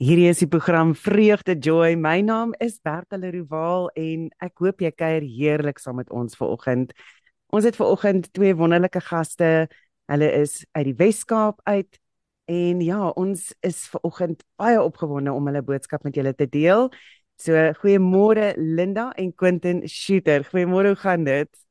[0.00, 1.90] Hierdie is die program Vreugde Joy.
[2.00, 6.94] My naam is Bertha Leroux en ek hoop jy kuier heerlik saam met ons vanoggend.
[7.52, 9.50] Ons het vanoggend twee wonderlike gaste.
[10.08, 12.00] Hulle is uit die Wes-Kaap uit
[12.48, 16.88] en ja, ons is vanoggend baie opgewonde om hulle boodskap met julle te deel.
[17.36, 20.48] So goeiemôre Linda en Quentin Shooter.
[20.48, 21.64] Goeiemôre, hoe gaan dit?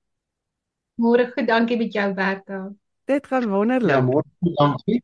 [1.01, 2.67] Môre goed, dankie met jou Bertha.
[3.09, 3.97] Dit gaan wonderlik.
[3.97, 5.01] Ja, môre goed, dankie.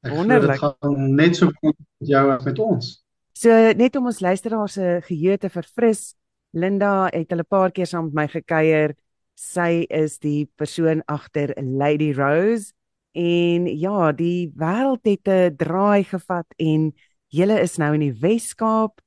[0.00, 0.56] Ek Wonderlik.
[0.56, 2.90] Dit gaan net so goed met jou as met ons.
[3.36, 6.14] So net om ons luisteraars se geheue te verfris,
[6.52, 8.94] Linda het hulle 'n paar keer saam met my gekuier.
[9.34, 12.72] Sy is die persoon agter Lady Rose
[13.12, 16.92] en ja, die wêreld het 'n draai gevat en
[17.28, 19.00] julle is nou in die Wes-Kaap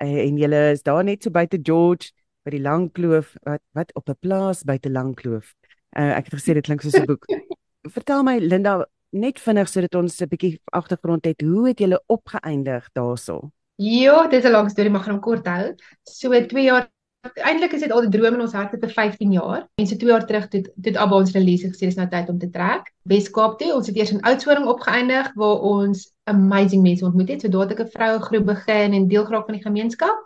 [0.00, 2.12] eh, en julle is daar net so buite George
[2.44, 5.54] by die Langkloof wat wat op 'n plaas buite Langkloof.
[5.96, 7.24] Uh, ek het gesê dit klink soos 'n boek.
[7.96, 8.86] Vertel my Linda,
[9.16, 11.40] net vinnig sodat ons 'n bietjie agtergrond het.
[11.40, 13.50] Hoe het julle opgeëindig daarso?
[13.76, 15.74] Ja, dit is 'n lang storie, maar gaan hom kort hou.
[16.04, 16.88] So 2 jaar
[17.34, 19.68] eintlik is dit al 'n droom in ons harte vir 15 jaar.
[19.74, 22.38] En so 2 jaar terug het het Abba ons release gesê dis nou tyd om
[22.38, 22.92] te trek.
[23.02, 23.74] Weskaap toe.
[23.74, 27.40] Ons het eers in Oudtshoorn opgeëindig waar ons amazing mense ontmoet het.
[27.40, 30.16] So daar het ek 'n vroue groep begin en deel geraak van die gemeenskap.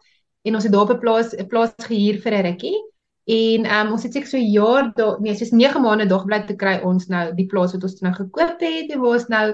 [0.42, 2.76] En ons het daar op 'n plaas 'n plaas gehuur vir 'n rukkie.
[3.30, 6.40] En um, ons het seker so 'n jaar daar, nee, soos 9 maande daar gebly
[6.46, 9.46] te kry ons nou die plaas wat ons nou gekoop het en waar ons nou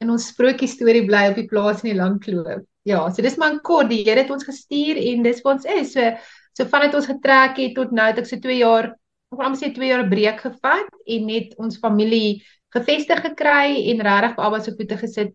[0.00, 2.64] in ons sprokie storie bly op die plaas in die Langkloof.
[2.88, 5.92] Ja, so dis maar kort die Here het ons gestuur en dis wat ons is.
[5.92, 6.16] So
[6.56, 8.94] so vandat ons getrek het tot nou het ek so 2 jaar,
[9.30, 12.40] wil amper sê 2 jaar breek gevat en net ons familie
[12.74, 15.34] gevestig gekry en regtig op Abba se voete gesit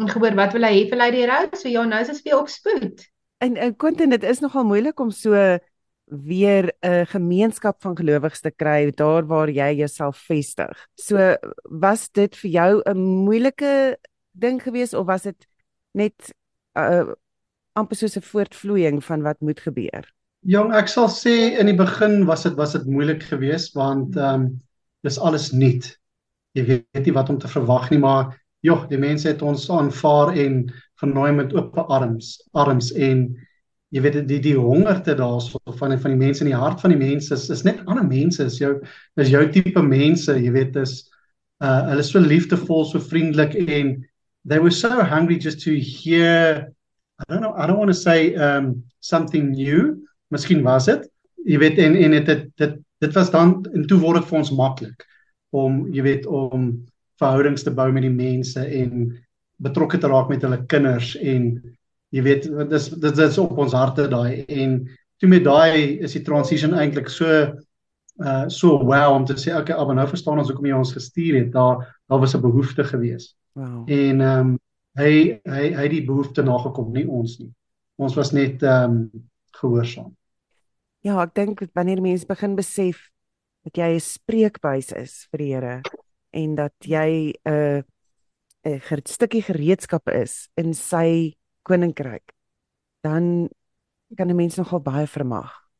[0.00, 1.42] en gehoor wat wil hy hê vir lei die rou.
[1.54, 3.04] So ja, nou is dit weer op spoed.
[3.44, 5.36] En en Quentin, dit is nogal moeilik om so
[6.10, 10.88] weer 'n gemeenskap van gelowiges te kry daar waar jy jouself vestig.
[10.94, 13.98] So was dit vir jou 'n moeilike
[14.32, 15.46] ding geweest of was dit
[15.92, 16.32] net
[16.74, 17.12] 'n uh,
[17.72, 20.04] amper soos 'n voortvloeiing van wat moet gebeur?
[20.40, 24.34] Jong, ek sal sê in die begin was dit was dit moeilik geweest want ehm
[24.34, 24.62] um,
[25.02, 25.86] dis alles nuut.
[26.52, 30.34] Jy weet nie wat om te verwag nie, maar joh, die mense het ons aanvaar
[30.36, 33.36] en genooi met oop arms, arms en
[33.90, 37.00] jy weet die die hongerte daarso van van die mense in die hart van die
[37.00, 38.76] mense is, is net ander mense is jou
[39.18, 41.00] is jou tipe mense jy weet is
[41.60, 43.96] uh hulle is so liefdevol so vriendelik en
[44.48, 46.68] they were so hungry just to hear
[47.18, 49.96] i don't know i don't want to say um something new
[50.30, 51.10] miskien was dit
[51.46, 54.54] jy weet en en dit dit dit was dan en toe word dit vir ons
[54.54, 55.06] maklik
[55.50, 56.70] om jy weet om
[57.20, 59.10] verhoudings te bou met die mense en
[59.60, 61.52] betrokke te raak met hulle kinders en
[62.10, 64.80] jy weet dis dit is op ons harte daai en
[65.20, 67.26] toe met daai is die transition eintlik so
[68.20, 71.38] uh so wow om te sê okay aber nou verstaan ons hoekom jy ons gestuur
[71.38, 73.36] het daar daar was 'n behoefte gewees.
[73.52, 73.90] Wow.
[73.90, 74.58] En ehm um,
[74.98, 77.52] hy hy hy het die behoefte nagekom nie ons nie.
[77.96, 79.10] Ons was net ehm um,
[79.60, 80.16] gehoorsaam.
[81.00, 83.08] Ja, ek dink wanneer mense begin besef
[83.64, 85.80] dat jy 'n spreekbuis is vir die Here
[86.30, 87.84] en dat jy 'n
[88.64, 92.32] 'n stukkie gereedskap is in sy koninkryk
[93.02, 93.48] dan
[94.16, 95.70] kan 'n mens nogal baie vermag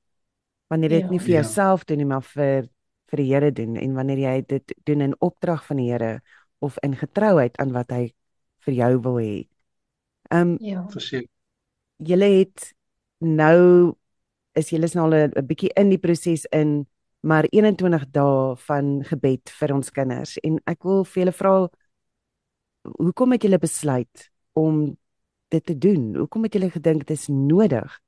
[0.68, 1.40] wanneer jy dit ja, nie vir ja.
[1.42, 2.68] jouself doen nie maar vir
[3.10, 6.20] vir die Here doen en wanneer jy dit doen in opdrag van die Here
[6.60, 8.12] of in getrouheid aan wat hy
[8.66, 9.36] vir jou wil hê.
[10.30, 10.84] Ehm um, ja.
[10.92, 11.28] verseker.
[11.96, 12.72] Julle het
[13.18, 13.96] nou
[14.58, 16.86] is julle is nou al 'n bietjie in die proses in
[17.20, 21.68] maar 21 dae van gebed vir ons kinders en ek wil vir julle vra
[22.96, 24.96] hoekom het julle besluit om
[25.50, 26.14] dit te doen?
[26.16, 27.98] Hoekom het julle gedink dit is nodig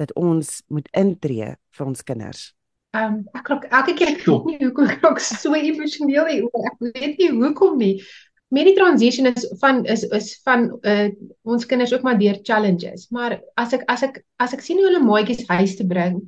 [0.00, 2.50] dat ons moet intree vir ons kinders?
[2.96, 6.48] Ehm um, ek klok elke keer klok nie hoekom ek klok so emosioneel hier.
[6.70, 7.94] Ek weet nie hoekom nie.
[8.50, 11.06] Met die transition is van is is van uh
[11.46, 13.06] ons kinders ook maar deur challenges.
[13.14, 16.18] Maar as ek as ek as ek sien hoe hulle maatjies huis te bring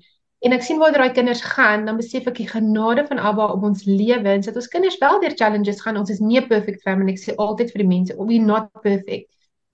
[0.47, 3.67] en ek sien waar daai kinders gaan, dan besef ek die genade van Abba op
[3.67, 5.99] ons lewens dat ons kinders wel deur challenges gaan.
[5.99, 7.15] Ons is nie 'n perfect family.
[7.15, 9.31] Ek sê altyd vir die mense, we're not perfect.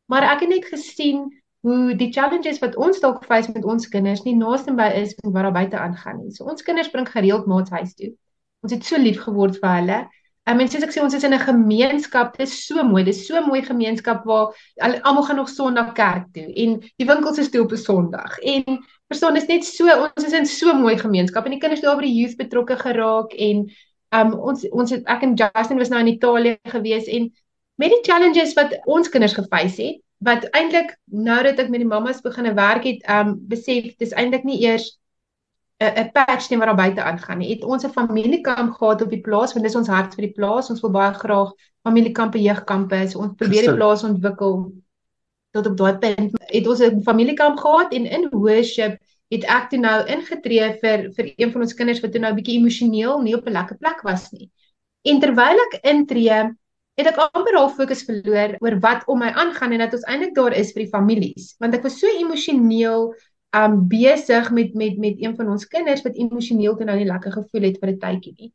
[0.09, 1.27] Maar ek het net gesien
[1.67, 5.43] hoe die challenges wat ons dalk face met ons kinders nie naaste by is wat
[5.43, 6.33] daar buite aangaan nie.
[6.33, 8.15] So ons kinders bring gereeld maats huis toe.
[8.65, 9.99] Ons het so lief geword vir hulle.
[10.49, 12.39] En mense sê ek sê ons is in 'n gemeenskap.
[12.39, 13.03] Dit is so mooi.
[13.05, 17.07] Dit is so 'n mooi gemeenskap waar almal gaan nog Sondag kerk toe en die
[17.07, 18.39] winkels is toe op 'n Sondag.
[18.39, 18.65] En
[19.09, 21.83] verstaan, dit is net so ons is in so 'n mooi gemeenskap en die kinders
[21.83, 23.69] daar by die youth betrokke geraak en
[24.15, 27.33] um, ons ons het ek en Justin was nou in Italië gewees en
[27.79, 31.89] met die challenges wat ons kinders geface het wat eintlik nou dat ek met die
[31.89, 34.97] mammas begine werk het, um besef dis eintlik nie eers
[35.79, 37.53] 'n 'n patch ding wat daar buite aangaan nie.
[37.55, 40.71] Het ons 'n familiekamp gehad op die plaas want dis ons hart vir die plaas.
[40.71, 41.53] Ons wil baie graag
[41.87, 44.73] familiekampe, jeugkampe, so ons probeer die plaas ontwikkel.
[45.51, 48.99] tot op daai punt het ons 'n familiekamp gehad en in worship
[49.29, 52.37] het ek toe nou ingetree vir vir een van ons kinders wat toe nou 'n
[52.37, 54.51] bietjie emosioneel nie op 'n lekker plek was nie.
[55.05, 56.55] En terwyl ek intree,
[56.99, 60.35] het ek amper al fokus verloor oor wat om my aangaan en dat ons eintlik
[60.35, 63.13] daar is vir die families, want ek was so emosioneel
[63.57, 67.33] um besig met met met een van ons kinders wat emosioneel toe nou nie lekker
[67.33, 68.53] gevoel het vir 'n tydjie nie.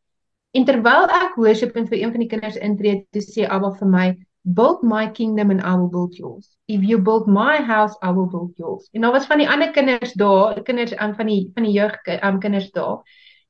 [0.54, 3.88] En terwyl ek worship en vir een van die kinders intree, toe sê Abba vir
[3.88, 4.06] my,
[4.44, 6.57] build my kingdom and I will build yours.
[6.68, 8.88] If you build my house, I will build yours.
[8.94, 11.98] En nou was van die ander kinders daar, kinders um, van die van die jeug
[12.22, 13.01] um, kinders daar.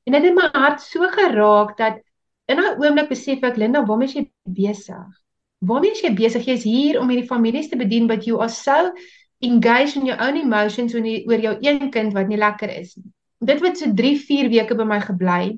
[0.06, 2.00] En dit het my hart so geraak dat
[2.46, 5.10] in 'n oomblik besef ek Linda, waarmee is jy besig?
[5.60, 6.46] Waarmee is jy besig?
[6.46, 8.92] Jy's hier om hierdie families te bedien, but you are so
[9.40, 13.12] engaged in your own emotions oor oor jou een kind wat nie lekker is nie.
[13.44, 15.58] Dit het so 3, 4 weke by my gebly.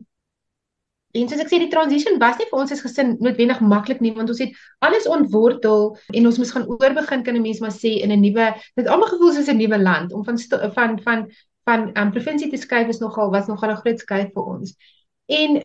[1.16, 4.12] En soos ek sê die transition was nie vir ons as gesin noodwendig maklik nie
[4.16, 7.94] want ons het alles ontwortel en ons moes gaan oorbegin kan 'n mens maar sê
[8.04, 10.38] in 'n nuwe dit almal gevoel soos 'n nuwe land om van
[10.76, 11.30] van van
[11.66, 14.76] van 'n um, provinsie te skuif is nogal was nogal 'n groot skuif vir ons.
[15.26, 15.62] En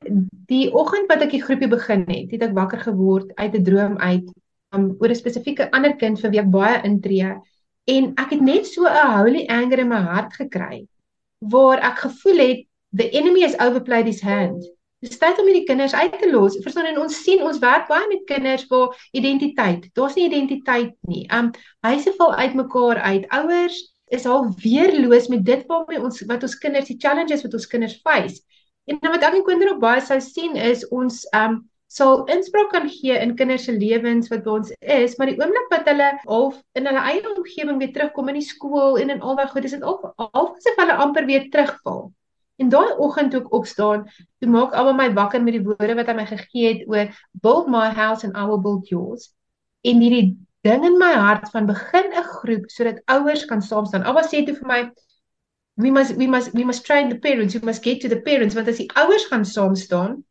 [0.49, 3.99] die oggend wat ek die groepie begin het, het ek wakker geword uit 'n droom
[3.99, 4.27] uit
[4.75, 7.35] um, oor 'n spesifieke ander kind vir wie ek baie intree
[7.91, 10.87] en ek het net so 'n holy anger in my hart gekry
[11.41, 14.65] waar ek gevoel het the enemy has overplayed his hand.
[15.01, 16.59] Dis tyd om hierdie kinders uit te los.
[16.61, 19.89] Verstaan en ons sien ons werk baie met kinders waar identiteit.
[19.95, 21.25] Daar's nie identiteit nie.
[21.33, 23.25] Um huise val uitmekaar uit.
[23.29, 23.79] Ouers
[24.13, 27.97] is al weerloos met dit waarmee ons wat ons kinders die challenges wat ons kinders
[28.05, 28.43] face.
[28.89, 31.61] En wat ek en kinders op baie sou sien is ons um
[31.91, 35.73] sal inspraak kan gee in kinders se lewens wat by ons is, maar die oomblik
[35.73, 39.49] wat hulle half in hulle eie omgewing weer terugkom in die skool en in albei
[39.51, 42.05] goed, is dit al half asof hulle amper weer terugval.
[42.63, 44.07] En daai oggend toe ek opstaan,
[44.39, 47.11] toe maak almal my wakker met die woorde wat hy my gegee het oor
[47.43, 49.33] build my house and I will build yours.
[49.83, 54.05] En hierdie ding in my hart van begin 'n groep sodat ouers kan saam staan.
[54.05, 54.81] Alba sê toe vir my
[55.81, 58.55] we must we must we must train the parents, we must get to the parents
[58.55, 60.23] want as die ouers gaan saam staan,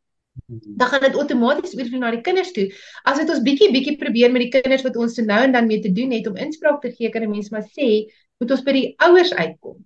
[0.48, 2.68] dan gaan dit outomaties oor na die kinders toe.
[3.04, 5.82] As dit ons bietjie bietjie probeer met die kinders wat ons nou en dan mee
[5.84, 8.08] te doen het om inspraak te gee, kan 'n mens maar sê,
[8.40, 9.78] moet ons by die ouers uitkom.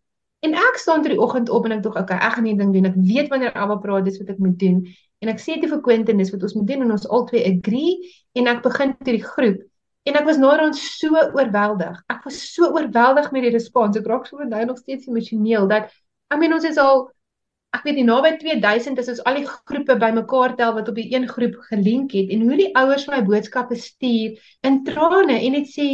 [0.43, 2.85] En ek staan ter oggend op en ek dink okay, ek gaan hierdie ding doen.
[2.91, 4.83] Ek weet wanneer Abba praat, dis wat ek moet doen.
[5.23, 8.11] En ek sê dit vir Quentin, dis wat ons moet doen en ons albei agree
[8.35, 9.61] en ek begin met die groep.
[10.03, 11.99] En ek was rond so oorweldig.
[12.11, 13.97] Ek was so oorweldig met die respons.
[13.97, 15.91] Ek raak so nou nog steeds emosioneel dat
[16.33, 17.07] I mean ons is al
[17.73, 21.07] ek weet nie naby 2000 is ons al die groepe bymekaar tel wat op die
[21.13, 24.35] een groep gelink het en hoe die ouers my boodskappe stuur
[24.69, 25.87] in trane en dit sê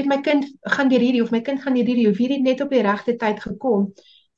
[0.00, 2.62] weet my kind gaan deur hierdie of my kind gaan deur hierdie of hierdie net
[2.64, 3.90] op die regte tyd gekom.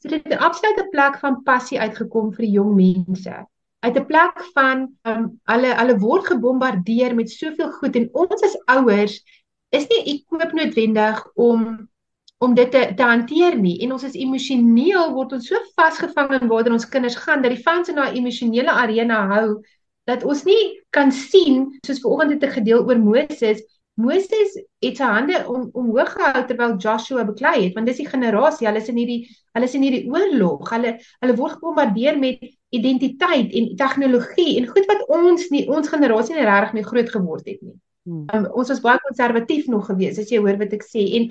[0.02, 3.46] So dit het 'n absolute plek van passie uitgekom vir die jong mense.
[3.82, 8.58] Uit 'n plek van um, hulle hulle word gebombardeer met soveel goed en ons as
[8.76, 9.16] ouers
[9.74, 11.88] is nie ekoop noodwendig om
[12.42, 16.48] om dit te, te hanteer nie en ons is emosioneel word ons so vasgevang in
[16.50, 19.46] waar ons kinders gaan dat die fans in daai emosionele arena hou
[20.10, 23.62] dat ons nie kan sien soos vanoggend het ek gedeel oor Moses
[24.00, 28.66] Moses het sy hande om omhoog gehou terwyl Joshua beklei het want dis die generasie
[28.66, 29.18] hulle is in hierdie
[29.52, 34.88] hulle is in hierdie oorlog hulle hulle word gebombardeer met identiteit en tegnologie en goed
[34.88, 37.76] wat ons nie ons generasie nie regtig mee groot geword het nie.
[38.08, 38.24] Hmm.
[38.34, 41.28] Um, ons was baie konservatief nog gewees as jy hoor wat ek sê en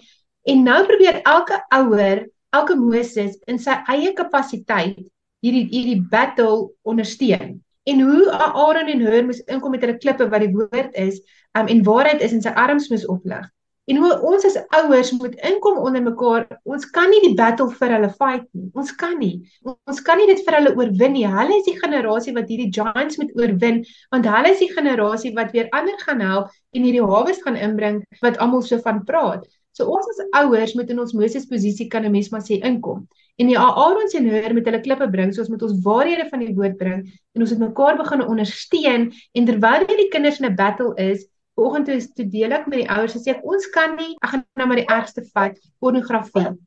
[0.54, 5.02] en nou probeer elke ouer elke Moses in sy eie kapasiteit
[5.42, 10.46] hierdie hierdie battle ondersteun en hoe Aaron en Hur moes inkom met hulle klippe wat
[10.46, 11.22] die woord is
[11.58, 13.48] um, en waarheid is en sy arms moes oplig.
[13.90, 16.46] En hoe ons as ouers moet inkom onder mekaar.
[16.70, 18.70] Ons kan nie die battle vir hulle fight nie.
[18.78, 19.42] Ons kan nie.
[19.66, 21.26] Ons kan nie dit vir hulle oorwin nie.
[21.28, 23.82] Hulle is die generasie wat hierdie giants moet oorwin
[24.14, 28.00] want hulle is die generasie wat weer ander gaan help en hierdie hawes gaan inbring
[28.22, 29.50] wat almal so van praat.
[29.72, 33.08] So ons as ouers moet in ons Moses posisie kan 'n mens maar sê inkom.
[33.40, 36.54] En die Aaron se hoor met hulle klippe bring, soos met ons waarhede van die
[36.54, 40.94] woord bring en ons het mekaar begin ondersteun en terwyl die kinders in 'n battle
[40.96, 44.30] is, vanoggend toe te deel ek met die ouers sê ek ons kan nie ek
[44.30, 46.58] gaan nou maar die ergste vat, pornografie.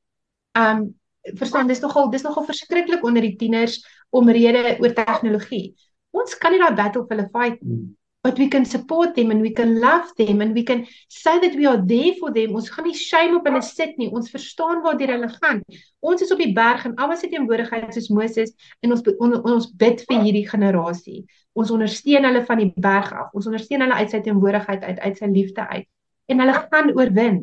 [0.58, 0.94] Um
[1.40, 3.78] verstaan dis nogal dis nogal verskriklik onder die tieners
[4.10, 5.74] omrede oor tegnologie.
[6.12, 7.94] Ons kan nie daai battle vir hulle fight nie.
[8.24, 11.54] But we can support them and we can love them and we can say that
[11.56, 12.54] we are there for them.
[12.56, 14.08] Ons gaan nie shame op hulle sit nie.
[14.08, 15.60] Ons verstaan waar dit hulle gaan.
[16.00, 19.68] Ons is op die berg en almal sit teenwoordigheid soos Moses en ons on, ons
[19.84, 21.20] bid vir hierdie generasie.
[21.52, 23.28] Ons ondersteun hulle van die berg af.
[23.36, 25.90] Ons ondersteun hulle uit sy teenwoordigheid uit uit sy liefde uit.
[26.32, 27.40] En hulle gaan oorwin.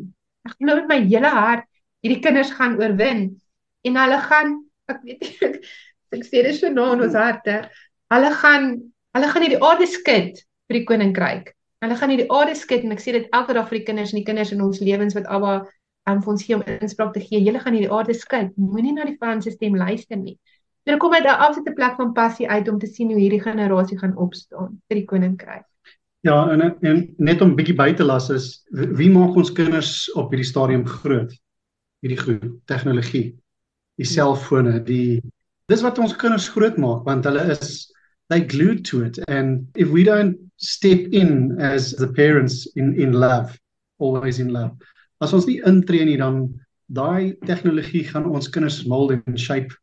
[0.49, 1.67] Ek glo met my hele hart
[2.01, 3.27] hierdie kinders gaan oorwin
[3.85, 4.55] en hulle gaan
[4.89, 5.65] ek weet ek,
[6.17, 7.67] ek sê dit so nou in ons harte.
[8.09, 8.71] Hulle gaan
[9.13, 11.51] hulle gaan hierdie aarde skud vir die koninkryk.
[11.83, 14.13] Hulle gaan nie die aarde skud en ek sê dit elke dag vir die kinders
[14.13, 15.53] en die kinders in ons lewens wat Abba
[16.07, 17.41] um, vir ons gee om inspraak te gee.
[17.41, 18.53] Julle gaan nie die aarde skud.
[18.55, 20.37] Moenie na die se stem luister nie.
[20.85, 23.97] Dit kom uit 'n absolute plek van passie uit om te sien hoe hierdie generasie
[23.97, 25.65] gaan opstaan vir die koninkryk.
[26.21, 30.29] Ja, en, en net om bietjie by te las is wie maak ons kinders op
[30.29, 31.33] hierdie stadium groot?
[32.01, 33.35] Hierdie goed, tegnologie,
[33.97, 35.21] die selfone, die
[35.69, 37.91] dis wat ons kinders groot maak want hulle is
[38.31, 43.11] they glued to it and if we don't step in as the parents in in
[43.11, 43.59] love,
[43.99, 44.71] always in love.
[45.19, 46.45] As ons nie intree nie dan
[46.87, 49.75] daai tegnologie gaan ons kinders mold en shape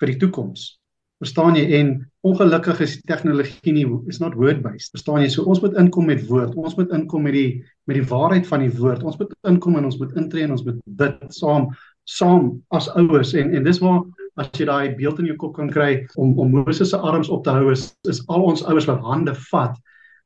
[0.00, 0.74] vir die toekoms.
[1.22, 1.64] Verstaan jy?
[1.78, 1.94] En
[2.28, 4.92] ongelukkig is die tegnologie nie is not word based.
[4.92, 5.30] Verstaan jy?
[5.32, 6.52] So ons moet inkom met woord.
[6.60, 9.04] Ons moet inkom met die met die waarheid van die woord.
[9.06, 11.70] Ons moet inkom en ons moet intree en ons moet bid saam
[12.04, 14.02] saam as ouers en en dis waar
[14.36, 17.44] as jy daai beeld in jou kop kan kry om om Moses se arms op
[17.44, 19.76] te hou is is al ons ouers wat hande vat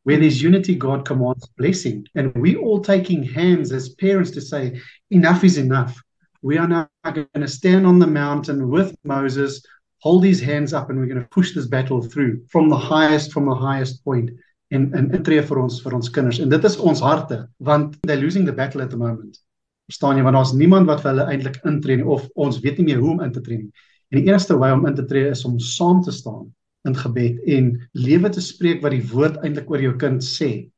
[0.04, 4.80] where there's unity God commands blessing and we all taking hands as parents to say
[5.10, 6.00] enough is enough
[6.42, 9.64] we are now going to stand on the mountain with Moses,
[10.00, 13.32] hold his hands up, and we're going to push this battle through from the highest,
[13.32, 14.30] from the highest point.
[14.70, 18.20] En en intree vir ons vir ons kinders en dit is ons harte want they're
[18.20, 19.38] losing the battle at the moment.
[19.88, 22.84] Verstaan jy want daar's niemand wat vir hulle eintlik intree nie of ons weet nie
[22.90, 23.86] meer hoe om in te tree nie.
[24.08, 26.46] En die enigste wy om in te tree is om saam te staan
[26.88, 30.68] in gebed en lewe te spreek wat die woord eintlik oor jou kind sê.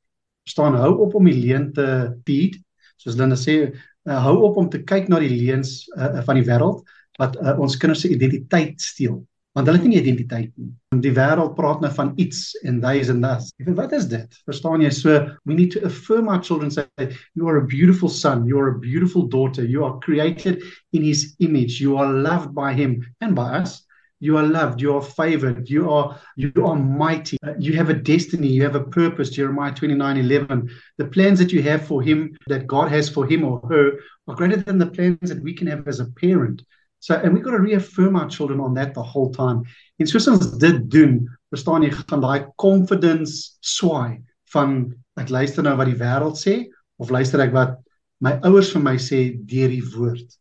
[0.49, 1.87] Verstaan hou op om die leuen te
[2.27, 2.59] feed
[3.01, 6.47] soos Linda sê uh, hou op om te kyk na die leuns uh, van die
[6.49, 6.83] wêreld
[7.21, 9.21] wat uh, ons kinders se identiteit steel
[9.53, 10.71] want hulle het nie identiteit nie.
[11.03, 13.43] Die wêreld praat nou van iets en and that.
[13.59, 14.41] Ek weet wat is dit?
[14.47, 14.91] Verstaan jy?
[14.91, 16.87] So we need to affirm our children say
[17.35, 21.35] you are a beautiful son, you are a beautiful daughter, you are created in his
[21.41, 23.83] image, you are loved by him and by us.
[24.23, 24.83] You are loved.
[24.83, 25.71] You are favored.
[25.71, 27.39] You are you are mighty.
[27.43, 28.49] Uh, you have a destiny.
[28.49, 29.31] You have a purpose.
[29.31, 30.71] Jeremiah 29 11.
[30.99, 33.93] The plans that you have for him, that God has for him or her,
[34.29, 36.63] are greater than the plans that we can have as a parent.
[37.01, 39.65] So, and we've got to reaffirm our children on that the whole time.
[39.99, 44.21] En soos ons dit doen, verstaan jy gaan daai confidence swaai
[44.55, 44.83] van
[45.21, 46.57] ek luister nou wat die wêreld sê
[47.03, 47.79] of luister ek wat
[48.25, 50.37] my ouers vir my sê deur die woord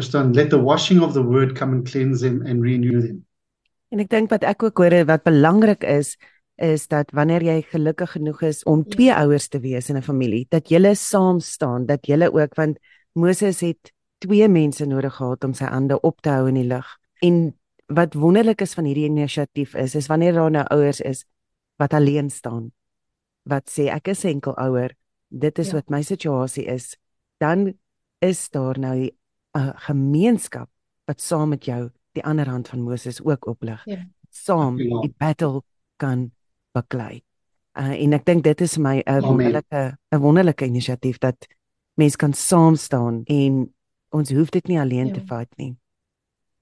[0.00, 3.22] verstaan let the washing of the word come and cleanse them and renew them
[3.94, 6.16] en ek dink wat ek ook hoor wat belangrik is
[6.60, 10.44] is dat wanneer jy gelukkig genoeg is om twee ouers te wees in 'n familie
[10.50, 12.76] dat julle saam staan dat julle ook want
[13.16, 16.96] Moses het twee mense nodig gehad om sy hande op te hou in die lug
[17.26, 17.42] en
[17.90, 21.24] wat wonderlik is van hierdie inisiatief is is wanneer daar nou ouers is
[21.80, 22.70] wat alleen staan
[23.48, 24.94] wat sê ek is enkel ouer
[25.28, 25.80] dit is ja.
[25.80, 26.96] wat my situasie is
[27.40, 27.72] dan
[28.20, 29.10] is daar nou
[29.56, 30.68] 'n gemeenskap
[31.04, 33.82] wat saam met jou die ander hand van Moses ook oplig.
[33.84, 34.04] Ja.
[34.30, 35.62] Saam die battle
[35.96, 36.30] kan
[36.72, 37.22] beklei.
[37.78, 41.46] Uh, en ek dink dit is my 'n wonderlike 'n wonderlike inisiatief dat
[41.94, 43.74] mense kan saam staan en
[44.14, 45.18] ons hoef dit nie alleen ja.
[45.18, 45.74] te vat nie.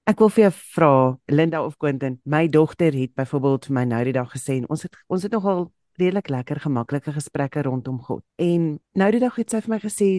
[0.09, 0.93] Ek wil vir jou vra
[1.29, 4.97] Linda of Quentin, my dogter het byvoorbeeld vir my nou die dag gesê ons het
[5.07, 5.67] ons het nogal
[5.99, 8.23] redelik lekker gemaklike gesprekke rondom God.
[8.39, 10.09] En nou die dag het sy vir my gesê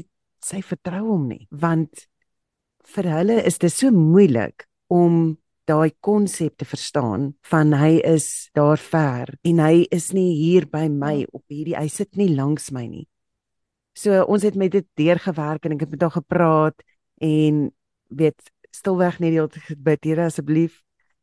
[0.44, 2.06] sy vertrou hom nie want
[2.94, 5.36] vir hulle is dit so moeilik om
[5.70, 10.88] daai konsep te verstaan van hy is daar ver en hy is nie hier by
[10.90, 13.06] my op hierdie hy sit nie langs my nie.
[13.94, 16.86] So ons het met dit deurgewerk en ek het met hom gepraat
[17.20, 17.68] en
[18.08, 20.80] weet stilweg net die hele tyd bid Here asseblief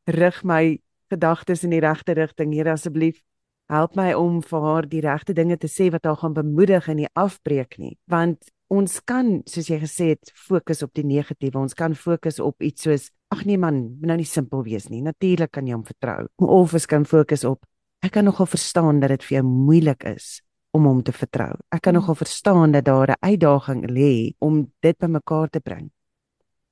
[0.08, 0.77] rig my
[1.12, 3.24] gedagtes in die regte rigting Here asseblief
[3.72, 7.01] help my om vir haar die regte dinge te sê wat haar gaan bemoedig en
[7.01, 11.56] nie afbreek nie want ons kan soos jy gesê het fokus op die negatiewe.
[11.60, 15.01] Ons kan fokus op iets soos ag nee man, moet nou nie simpel wees nie.
[15.04, 16.27] Natuurlik kan jy hom vertrou.
[16.44, 17.63] Of ons kan fokus op
[18.06, 20.38] ek kan nogal verstaan dat dit vir jou moeilik is
[20.71, 21.53] om hom te vertrou.
[21.74, 25.91] Ek kan nogal verstaan dat daar 'n uitdaging lê om dit bymekaar te bring.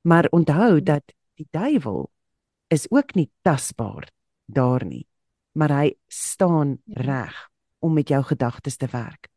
[0.02, 2.12] Maar onthou dat die duiwel
[2.68, 4.10] is ook nie tasbaar
[4.46, 5.08] daar nie,
[5.52, 7.02] maar hy staan ja.
[7.02, 7.50] reg
[7.80, 9.28] om met jou gedagtes te werk.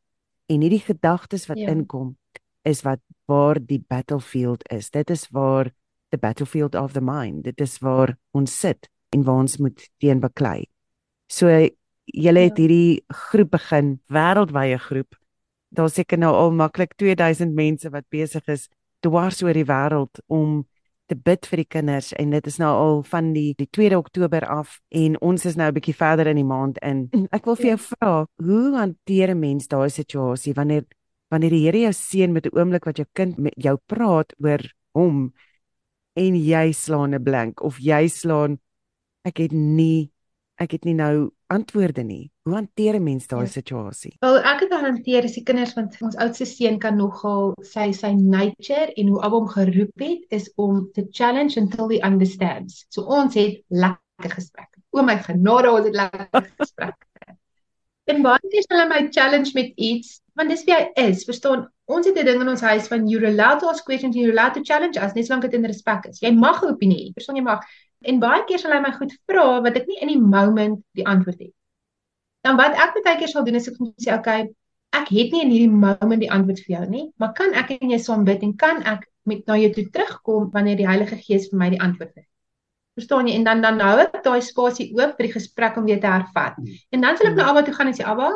[0.47, 1.69] En hierdie gedagtes wat ja.
[1.69, 2.17] inkom,
[2.63, 4.91] is wat waar die battlefield is.
[4.91, 5.71] Dit is waar
[6.09, 7.45] the battlefield of the mind.
[7.45, 10.67] Dit is waar ons sit en waar ons moet teen beklei.
[11.29, 11.69] So
[12.15, 12.65] julle het ja.
[12.65, 15.17] hierdie groep begin, wêreldwye groep.
[15.69, 18.69] Daar seker nou al maklik 2000 mense wat besig is
[19.05, 20.67] dwars oor die wêreld om
[21.09, 24.45] te bid vir die kinders en dit is nou al van die die 2 Oktober
[24.45, 27.09] af en ons is nou 'n bietjie verder in die maand in.
[27.33, 27.85] Ek wil vir jou ja.
[27.91, 30.85] vra, hoe hanteer 'n mens daai situasie wanneer
[31.31, 34.61] wanneer die Here jou seën met 'n oomblik wat jou kind met jou praat oor
[34.93, 35.33] hom
[36.17, 38.59] en jy slaan 'n blank of jy slaan
[39.25, 40.11] ek het nie
[40.59, 42.31] ek het nie nou antwoorde nie.
[42.43, 43.51] Hoe hanteer 'n mens daai ja.
[43.51, 44.15] situasie?
[44.21, 48.13] Wel, ek het hanteer as die kinders want ons oudste seun kan nogal sy sy
[48.13, 52.87] nature en hoe Abba hom geroep het is om te challenge until he understands.
[52.89, 54.81] So ons het lekker gesprekke.
[54.91, 57.09] O my genade, ons het lekker gesprekke.
[58.09, 61.27] En baie keer sal hy my challenge met iets, want dis wie hy is.
[61.29, 64.31] Verstaan, ons het 'n ding in ons huis van you allowed to ask questions, you
[64.31, 66.21] allowed to challenge us, net solank dit in respek is.
[66.21, 67.13] Jy mag 'n opinie hê.
[67.13, 67.65] Verstaan jy mag.
[68.07, 71.07] En baie keer sal hy my goed vra wat ek nie in die moment die
[71.07, 71.55] antwoord het.
[72.47, 74.47] Dan wat ek baie keer sal doen is ek sê, okay,
[74.97, 77.93] ek het nie in hierdie moment die antwoord vir jou nie, maar kan ek en
[77.93, 81.51] jy saam bid en kan ek met na jou toe terugkom wanneer die Heilige Gees
[81.51, 82.27] vir my die antwoord gee?
[82.99, 83.37] Verstaan jy?
[83.39, 86.57] En dan dan hou ek daai spasie oop vir die gesprek om weer te hervat.
[86.57, 86.79] Hmm.
[86.95, 88.31] En dan sal ek na Abba toe gaan en sê Abba,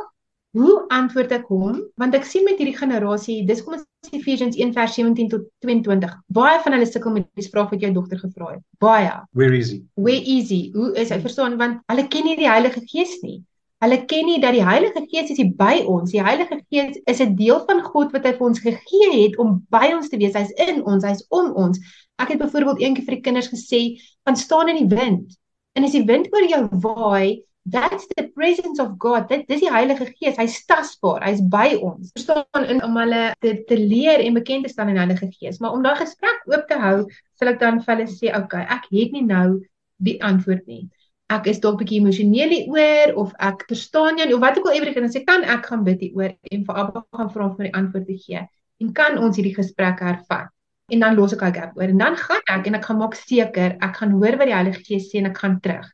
[0.53, 1.79] hoe antwoord ek hom?
[2.01, 6.13] Want ek sien met hierdie generasie, dis kom ons Ephesians 1:17 tot 22.
[6.29, 8.65] Baie van hulle sukkel met die vraag wat jou dogter gevra het.
[8.83, 9.15] Baie.
[9.33, 9.81] Where is he?
[9.95, 10.69] Where is he?
[10.75, 11.21] Hoe is hy?
[11.25, 13.41] Verstaan want hulle ken nie die Heilige Gees nie.
[13.83, 16.13] Hulle ken nie dat die Heilige Gees is by ons.
[16.13, 19.65] Die Heilige Gees is 'n deel van God wat hy vir ons gegee het om
[19.71, 20.37] by ons te wees.
[20.37, 21.81] Hy's in ons, hy's om ons.
[22.21, 25.37] Ek het byvoorbeeld eendag vir die kinders gesê, "Gaan staan in die wind."
[25.75, 29.29] En as die wind oor jou waai, that's the presence of God.
[29.29, 30.39] Dit dis die Heilige Gees.
[30.41, 31.23] Hy's tasbaar.
[31.27, 32.11] Hy's by ons.
[32.17, 35.61] Verstaan in om hulle te, te leer en bekend te staan in die Heilige Gees.
[35.63, 36.97] Maar om daai gesprek oop te hou,
[37.39, 39.63] sal ek dan vir hulle sê, "Oké, ek het nie nou
[40.03, 40.89] die antwoord nie."
[41.33, 45.07] ek is dalk bietjie emosioneel hieroor of ek verstaan jou of wat ook al everything
[45.07, 47.77] en sê kan ek gaan bid hieroor en vir Abba gaan vra om vir die
[47.79, 48.43] antwoord te gee
[48.83, 50.51] en kan ons hierdie gesprek hervat
[50.93, 53.17] en dan los ek hy gap oor en dan gaan ek en ek gaan maak
[53.17, 55.89] seker ek gaan hoor wat die Heilige Gees sê en ek gaan terug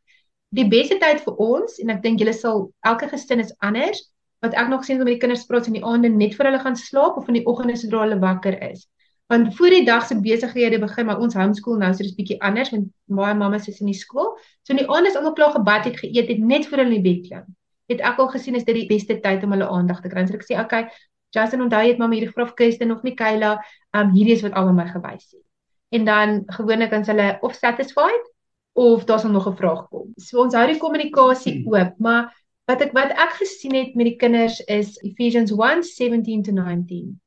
[0.56, 4.04] die beste tyd vir ons en ek dink julle sal elke gesin is anders
[4.44, 6.62] wat ek nog sien om met die kinders praat in die aande net voor hulle
[6.62, 8.86] gaan slaap of in die oggende sodra hulle wakker is
[9.28, 12.70] want voor die dag se besighede begin maar ons homeschool nou so dis bietjie anders
[12.72, 12.88] want
[13.20, 14.30] baie mammas is in die skool.
[14.64, 17.04] So in die aand is almal klaar gebad het geëet het net voor hulle in
[17.04, 17.44] bed klim.
[17.92, 20.24] Het ek al gesien is dit die beste tyd om hulle aandag te kry.
[20.26, 20.88] So ek sê okay,
[21.36, 23.58] Justin onthou jy het mamma hierdie graf Kirsten of nie Kayla,
[23.92, 25.44] um hierdie is wat almal my gewys het.
[25.92, 28.32] En dan gewoonlik dan hulle of satisfied
[28.78, 30.12] of daar's nog 'n vraag kom.
[30.16, 31.72] So ons hou die kommunikasie hmm.
[31.74, 32.30] oop, maar
[32.70, 37.20] wat ek wat ek gesien het met die kinders is Ephesians 1:17 to 19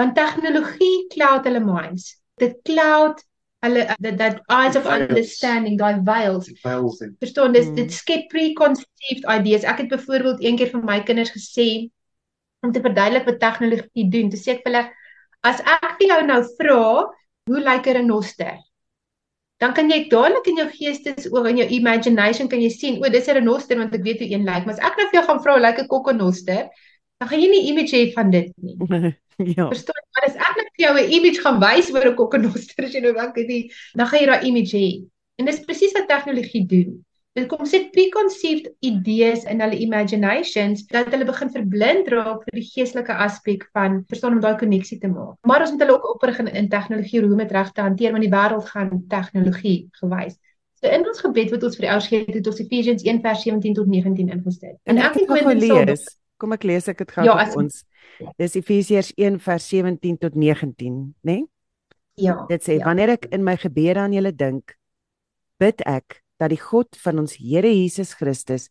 [0.00, 2.22] want tegnologie cloud hulle minds.
[2.40, 3.20] Dit cloud
[3.62, 6.48] hulle that, that eyes of understanding daai veils
[7.22, 7.76] verstaan dis mm.
[7.78, 9.64] dit skep preconceived ideas.
[9.64, 11.68] Ek het byvoorbeeld een keer vir my kinders gesê
[12.62, 14.30] om te verduidelik wat tegnologie doen.
[14.30, 14.84] Te sê ek vir hulle
[15.42, 16.82] as ek vir jou nou vra
[17.50, 18.58] hoe lyk 'n renoster
[19.62, 23.08] dan kan jy dadelik in jou geestes oor in jou imagination kan jy sien o
[23.08, 25.26] dis 'n renoster want ek weet hoe een lyk maar as ek nou vir jou
[25.30, 26.62] gaan vra hoe lyk 'n kokkonoster
[27.18, 28.76] dan gaan jy nie image hê van dit nie
[29.38, 29.66] Ja.
[29.68, 32.94] Verstaan, maar as ek net vir jou 'n image gaan wys oor 'n kokkendoster as
[32.94, 34.88] jy nou dalk dit, dan gaan jy daai image hê.
[35.38, 37.04] En dis presies wat tegnologie doen.
[37.32, 42.64] Dit kom sit preconceived idees in hulle imaginations dat hulle begin verblind raak vir die
[42.66, 45.38] geestelike aspek van verstaan om daai koneksie te maak.
[45.48, 48.12] Maar ons moet hulle ook oprig in, in tegnologie hoe om dit reg te hanteer
[48.12, 50.36] want die wêreld gaan tegnologie gewys.
[50.76, 53.88] So in ons gebed wat ons vir die ouers gee het ons Ephesians 1:17 tot
[53.88, 54.76] 19 ingestel.
[54.84, 56.04] En ek het dit gelees.
[56.36, 57.84] Kom ek lees ek dit gou ja, vir ons.
[58.36, 61.32] Dis Efesiërs 1 vers 17 tot 19, né?
[61.32, 61.46] Nee?
[62.20, 62.42] Ja.
[62.50, 62.84] Dit sê ja.
[62.84, 64.76] wanneer ek in my gebede aan julle dink,
[65.62, 68.66] bid ek dat die God van ons Here Jesus Christus,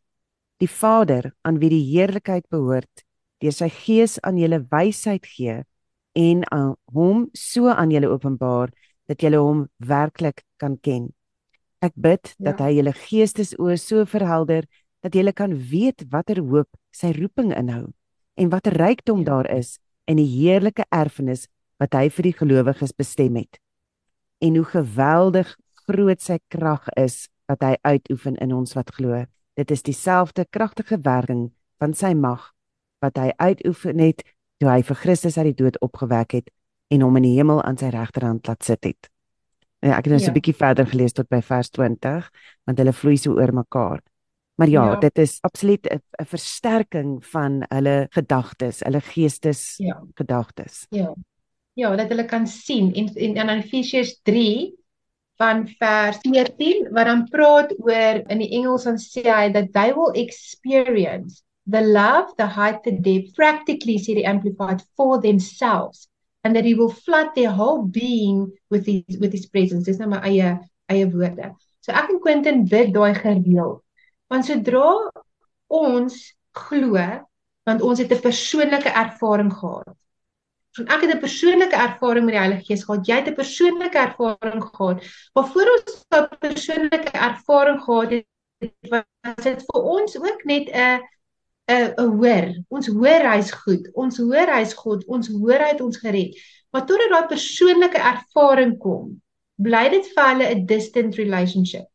[0.60, 3.06] die Vader aan wie die heerlikheid behoort,
[3.42, 5.62] deur sy Gees aan julle wysheid gee
[6.20, 8.74] en aan hom so aan julle openbaar
[9.10, 11.10] dat julle hom werklik kan ken.
[11.82, 12.52] Ek bid ja.
[12.52, 14.68] dat hy julle geestesoë so verhelder
[15.02, 17.90] dat julle kan weet watter hoop sy roeping inhou
[18.38, 19.32] en wat 'n rykdom ja.
[19.32, 21.48] daar is in die heerlike erfenis
[21.80, 23.58] wat hy vir die gelowiges bestem het.
[24.42, 25.56] En hoe geweldig
[25.88, 29.26] groot sy krag is wat hy uitoefen in ons wat glo.
[29.60, 31.50] Dit is dieselfde kragtige werking
[31.82, 32.52] van sy mag
[33.04, 34.24] wat hy uitoefen het
[34.62, 36.52] toe hy vir Christus uit die dood opgewek het
[36.94, 39.10] en hom in die hemel aan sy regterhand laat sit het.
[39.82, 40.26] Ja, ek het net nou ja.
[40.28, 42.30] so 'n bietjie verder gelees tot by vers 20
[42.66, 44.02] want hulle vloei so oor mekaar.
[44.62, 44.96] Maar ja, ja.
[45.00, 50.04] dit is absoluut 'n versterking van hulle gedagtes, hulle geestes ja.
[50.14, 50.86] gedagtes.
[50.90, 51.14] Ja.
[51.74, 54.76] Ja, dat hulle kan sien en en in Efesiërs 3
[55.42, 59.90] van vers 14 wat dan praat oor in die Engels dan sê hy that they
[59.98, 66.08] will experience the love, the height, the depth practically see the amplified for themselves
[66.44, 69.86] and that he will flood their whole being with his with his presence.
[69.86, 70.58] Dis nou my eie
[70.90, 71.54] eie woorde.
[71.82, 73.82] So ek en Quentin bid daai gereeld
[74.32, 75.12] Want sodra
[75.68, 76.16] ons
[76.56, 77.08] glo,
[77.68, 79.98] want ons het 'n persoonlike ervaring gehad.
[80.78, 83.08] Want ek het 'n persoonlike ervaring met die Heilige Gees gehad.
[83.08, 84.98] Jy het 'n persoonlike ervaring gehad.
[85.34, 88.26] Maar voor ons 'n persoonlike ervaring gehad het,
[88.90, 91.02] was dit vir ons ook net 'n
[91.68, 92.64] 'n 'n hoor.
[92.68, 93.90] Ons hoor hy's goed.
[93.94, 95.06] Ons hoor hy's God.
[95.06, 96.36] Ons hoor hy het ons gered.
[96.72, 99.22] Maar totdat daai persoonlike ervaring kom,
[99.56, 101.88] bly dit vir hulle 'n distant relationship.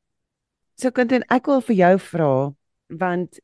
[0.76, 2.54] So Quentin, ek wil vir jou vra
[2.88, 3.40] want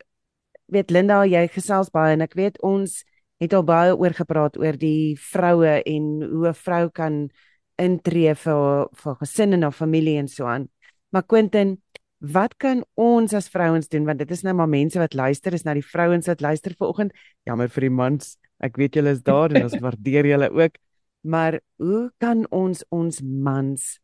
[0.66, 3.02] weet Linda, jy gesels baie en ek weet ons
[3.42, 7.30] het al baie oor gepraat oor die vroue en hoe 'n vrou kan
[7.78, 10.68] intree vir vir gesin en 'n familie en so aan.
[11.10, 11.82] Maar Quentin,
[12.18, 15.64] wat kan ons as vrouens doen want dit is nou maar mense wat luister, is
[15.64, 17.12] nou die vrouens wat luister vanoggend.
[17.44, 18.36] Jammer vir die mans.
[18.62, 20.78] Ek weet julle is daar en ons waardeer julle ook.
[21.20, 24.00] Maar hoe kan ons ons mans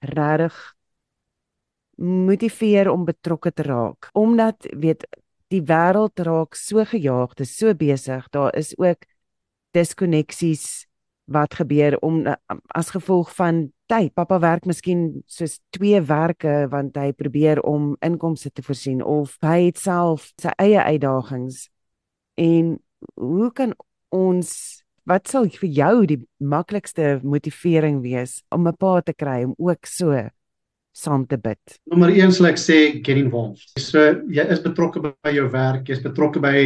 [0.00, 0.74] regtig
[2.02, 4.08] motiveer om betrokke te raak?
[4.12, 5.06] Omdat weet
[5.52, 8.28] die wêreld raak so gejaag, dit is so besig.
[8.32, 9.04] Daar is ook
[9.76, 10.86] diskoneksies
[11.32, 12.24] wat gebeur om
[12.74, 14.12] as gevolg van tyd.
[14.14, 19.68] Pappa werk miskien soos twee werke want hy probeer om inkomste te voorsien of hy
[19.68, 21.68] het self sy eie uitdagings.
[22.40, 22.76] En
[23.14, 23.74] hoe kan
[24.12, 24.52] ons
[25.08, 29.86] wat sal vir jou die maklikste motivering wees om 'n pa te kry om ook
[29.86, 30.28] so
[30.92, 31.76] saam te bid?
[31.90, 33.64] Nommer 1 sal ek sê get involved.
[33.80, 36.56] So jy is betrokke by jou werk, jy's betrokke by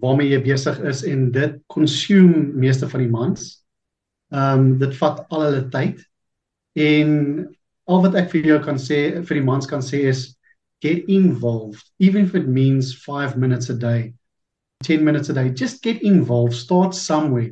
[0.00, 3.48] waarmee jy besig is en dit consume meeste van die mans.
[4.30, 6.04] Ehm um, dit vat al hulle tyd
[6.78, 7.10] en
[7.90, 10.28] al wat ek vir jou kan sê vir die mans kan sê is
[10.80, 14.14] get involved even if it means 5 minutes a day
[14.84, 17.50] 10 minutes a day just get involved start somewhere.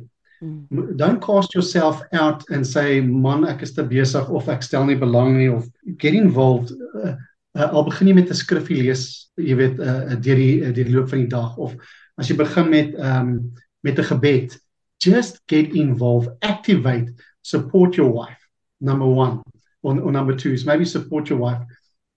[0.95, 4.99] Don't cast yourself out and say man ek is te besig of ek stel nie
[4.99, 6.71] belang nie of get involved
[7.03, 7.15] uh,
[7.57, 10.85] uh, al begin jy met 'n skrifgie lees jy weet uh, deur die uh, deur
[10.85, 11.75] die loop van die dag of
[12.17, 14.59] as jy begin met ehm um, met 'n gebed
[14.99, 17.09] just get involved, activate,
[17.41, 18.37] support your wife.
[18.81, 19.41] Number 1
[19.81, 21.61] or, or number 2 is maybe support your wife.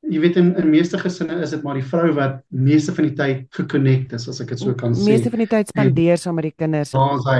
[0.02, 3.14] Jy weet in in meeste gesinne is dit maar die vrou wat meeste van die
[3.18, 5.06] tyd gekonnekt is as ek dit so kan sê.
[5.06, 6.90] Meeste van die tyd spandeer saam met die kinders.
[6.90, 7.36] Daar sy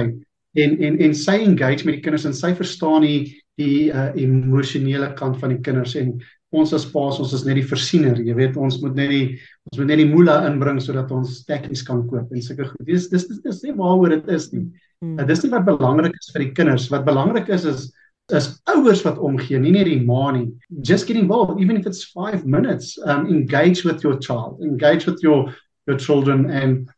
[0.55, 5.13] en en en sy engage met die kinders en sy verstaan die die uh, emosionele
[5.17, 6.15] kant van die kinders en
[6.53, 9.27] ons as paas ons is net die versiener jy weet ons moet net die
[9.71, 13.09] ons moet net die moela inbring sodat ons tekkies kan koop en sulke goed dis
[13.09, 14.67] dis dis nie waaroor dit is nie
[15.03, 15.17] Hmm.
[15.19, 16.87] Dit is nie wat belangrik is vir die kinders.
[16.93, 17.91] Wat belangrik is is
[18.31, 20.45] is ouers wat omgee, nie net die ma nie.
[20.87, 22.95] Just get involved even if it's 5 minutes.
[23.05, 25.51] Um engage with your child, engage with your
[25.87, 26.89] your children and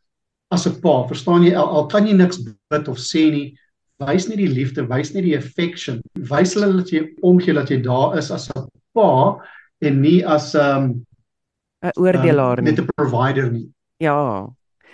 [0.54, 2.38] as 'n pa, verstaan jy al, al kan jy niks
[2.70, 3.46] bid of sê nie,
[4.02, 6.02] wys net die liefde, wys net die affection.
[6.30, 9.38] Wys hulle dat jy omgee dat jy daar is as 'n pa
[9.80, 11.06] en nie as um
[11.84, 12.72] 'n oordelaar um, nie.
[12.72, 13.68] Net 'n provider nie.
[13.98, 14.46] Ja.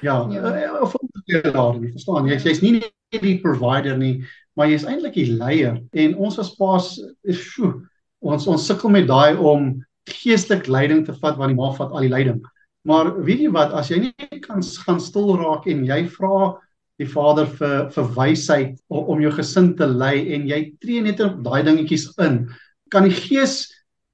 [0.03, 0.43] Ja, ja.
[0.43, 2.39] Uh, of 'n oordelaar nie, verstaan jy?
[2.39, 4.25] Jy's nie die provider nie,
[4.57, 7.83] maar jy's eintlik die leier en ons as paas is sjo,
[8.21, 12.07] ons ons sukkel met daai om geestelik leiding te vat want die ma vat al
[12.07, 12.43] die leiding.
[12.89, 16.59] Maar weet jy wat, as jy nie kan gaan stil raak en jy vra
[17.03, 21.41] die Vader vir vir wysheid om, jou gesin te lei en jy tree net op
[21.45, 22.45] daai dingetjies in,
[22.93, 23.65] kan die Gees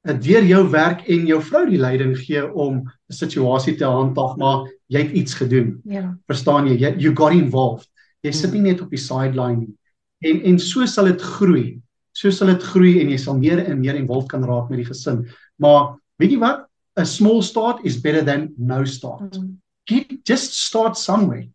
[0.06, 4.36] eh, deur jou werk en jou vrou die leiding gee om 'n situasie te handhaaf
[4.36, 5.80] maar jy het iets gedoen.
[5.84, 6.16] Ja.
[6.26, 6.78] Verstaan jy?
[6.78, 7.88] You, you got involved.
[8.22, 9.74] Jy sit nie net op die sideline nie.
[10.20, 11.80] En en so sal dit groei.
[12.12, 14.88] So sal dit groei en jy sal meer en meer involved kan raak met die
[14.88, 15.26] gesin.
[15.56, 16.64] Maar weet jy wat?
[16.98, 19.38] A small start is better than no start.
[19.38, 19.60] Mm.
[19.86, 21.46] Get just start somewhere.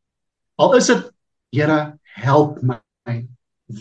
[0.55, 1.12] Al is dit
[1.53, 2.79] Here, help my.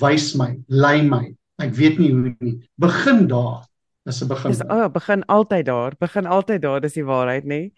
[0.00, 1.32] Wys my, lei my.
[1.62, 2.56] Ek weet nie hoe nie.
[2.76, 3.64] Begin daar.
[4.04, 4.50] Dis 'n begin.
[4.50, 5.94] Dis oh, begin altyd daar.
[5.98, 7.72] Begin altyd daar, dis die waarheid, nê?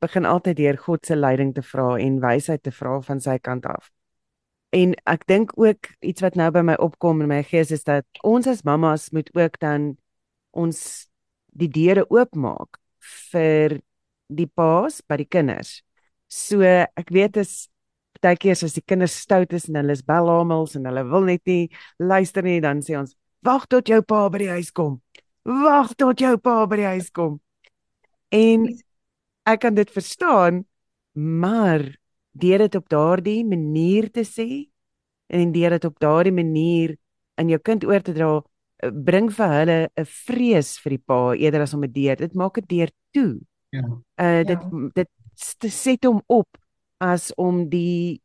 [0.00, 3.66] Begin altyd deur God se leiding te vra en wysheid te vra van sy kant
[3.66, 3.90] af.
[4.74, 8.04] En ek dink ook iets wat nou by my opkom in my gees is dat
[8.22, 9.96] ons as mammas moet ook dan
[10.50, 11.06] ons
[11.54, 12.80] die deure oopmaak
[13.30, 13.78] vir
[14.26, 15.82] die paas by die kinders.
[16.26, 17.68] So ek weet is
[18.22, 21.42] baie keer as die kinders stout is en hulle is belhamels en hulle wil net
[21.46, 23.14] nie luister nie dan sê ons
[23.46, 25.00] wag tot jou pa by die huis kom.
[25.46, 27.38] Wag tot jou pa by die huis kom.
[28.34, 28.66] En
[29.46, 30.64] ek kan dit verstaan,
[31.14, 31.84] maar
[32.36, 34.66] deur dit op daardie manier te sê
[35.32, 36.96] en deur dit op daardie manier
[37.40, 38.30] in jou kind oor te dra
[38.82, 42.34] eh, bring vir hulle 'n vrees vir die pa eerder as om 'n deur dit
[42.34, 43.40] maak dit deur toe.
[43.70, 43.86] Ja.
[44.20, 44.90] Uh dit ja.
[44.94, 46.48] dit set hom op
[46.98, 48.20] as om die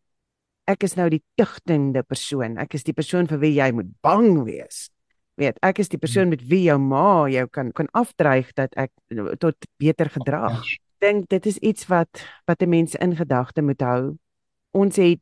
[0.68, 2.58] ek is nou die tugtende persoon.
[2.58, 4.90] Ek is die persoon vir wie jy moet bang wees.
[5.36, 8.92] Weet, ek is die persoon met wie jou ma jou kan kan afdreig dat ek
[9.40, 10.62] tot beter gedrag.
[10.62, 14.18] Ja dink dit is iets wat wat 'n mens in gedagte moet hou.
[14.72, 15.22] Ons het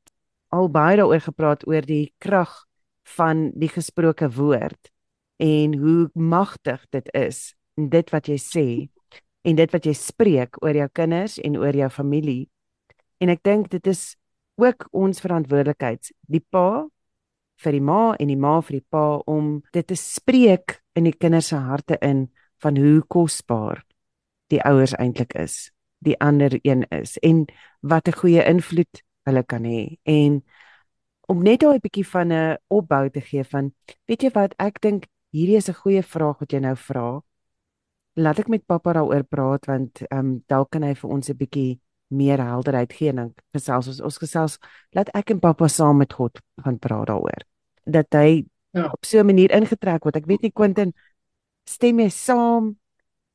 [0.50, 2.66] al baie daaroor gepraat oor die krag
[3.04, 4.92] van die gesproke woord
[5.38, 8.90] en hoe magtig dit is en dit wat jy sê.
[9.42, 12.50] en dit wat jy spreek oor jou kinders en oor jou familie.
[13.20, 14.16] En ek dink dit is
[14.60, 16.88] ook ons verantwoordelikheid, die pa
[17.60, 21.16] vir die ma en die ma vir die pa om dit te spreek in die
[21.16, 22.28] kinders se harte in
[22.64, 23.84] van hoe kosbaar
[24.52, 25.70] die ouers eintlik is,
[26.04, 27.46] die ander een is en
[27.82, 29.98] wat 'n goeie invloed hulle kan hê.
[30.04, 30.44] En
[31.28, 33.74] om net daai bietjie van 'n opbou te gee van
[34.08, 37.22] weet jy wat ek dink hierdie is 'n goeie vraag wat jy nou vra.
[38.16, 41.38] Laat ek met pappa daaroor praat want ehm um, dalk kan hy vir ons 'n
[41.38, 41.80] bietjie
[42.10, 44.58] meer helderheid gee en gesels ons ons gesels
[44.98, 47.46] laat ek en pappa saam met God gaan praat daaroor.
[47.86, 48.90] Dat hy ja.
[48.90, 50.16] op so 'n manier ingetrek word.
[50.16, 50.94] Ek weet nie Quentin
[51.70, 52.78] stem jy saam?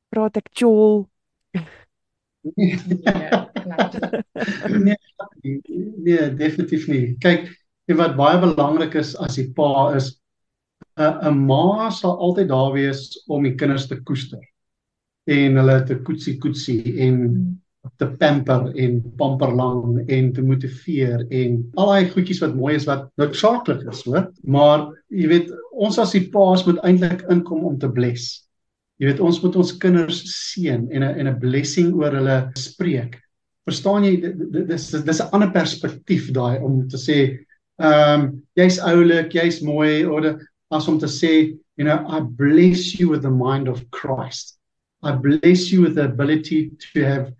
[0.09, 1.09] Praat ek chol?
[2.55, 2.77] nee,
[4.79, 4.97] nee,
[5.97, 7.15] nee, definitief nie.
[7.19, 7.49] Kyk,
[7.93, 10.19] wat baie belangrik is as die pa is
[10.97, 14.43] 'n 'n ma sal altyd daar wees om die kinders te koester
[15.25, 17.15] en hulle te koetsie koetsie en
[17.97, 23.07] te pamper en pamperlang en te motiveer en al daai goedjies wat mooi is wat
[23.21, 24.29] noodsaaklik is, hoor.
[24.43, 28.41] Maar jy weet, ons as die paas moet eintlik inkom om te bless.
[29.01, 33.19] Jy weet, ons moet ons kinders seën en 'n en 'n blessing oor hulle spreek.
[33.65, 34.15] Verstaan jy
[34.67, 37.19] dis dis 'n ander perspektief daai om te sê,
[37.79, 40.39] ehm um, jy's oulik, jy's mooi of
[40.71, 44.57] as om te sê, you know, I bless you with the mind of Christ.
[45.03, 47.33] I bless you with the ability to have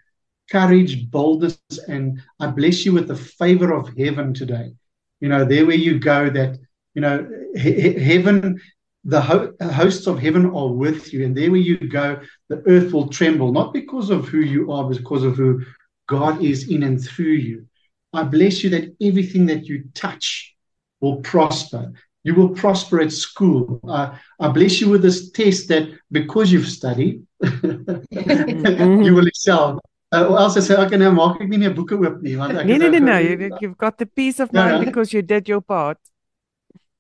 [0.50, 4.74] courage, boldness, and I bless you with the favor of heaven today.
[5.20, 6.58] You know, there where you go, that,
[6.94, 8.60] you know, he- heaven,
[9.04, 11.26] the ho- hosts of heaven are with you.
[11.26, 14.84] And there where you go, the earth will tremble, not because of who you are,
[14.84, 15.62] but because of who
[16.08, 17.66] God is in and through you.
[18.14, 20.56] I bless you that everything that you touch
[21.02, 21.92] will prosper.
[22.24, 23.80] You will prosper at school.
[23.88, 29.80] Uh, I bless you with this test that because you've studied, you will excel.
[30.16, 32.56] Uh, or else I say, okay, nou maak ek nie meer boeke oop nie want
[32.56, 34.86] ek Nee nee nee nee, you, you've got the peace of mind yeah.
[34.86, 36.00] because you did your part.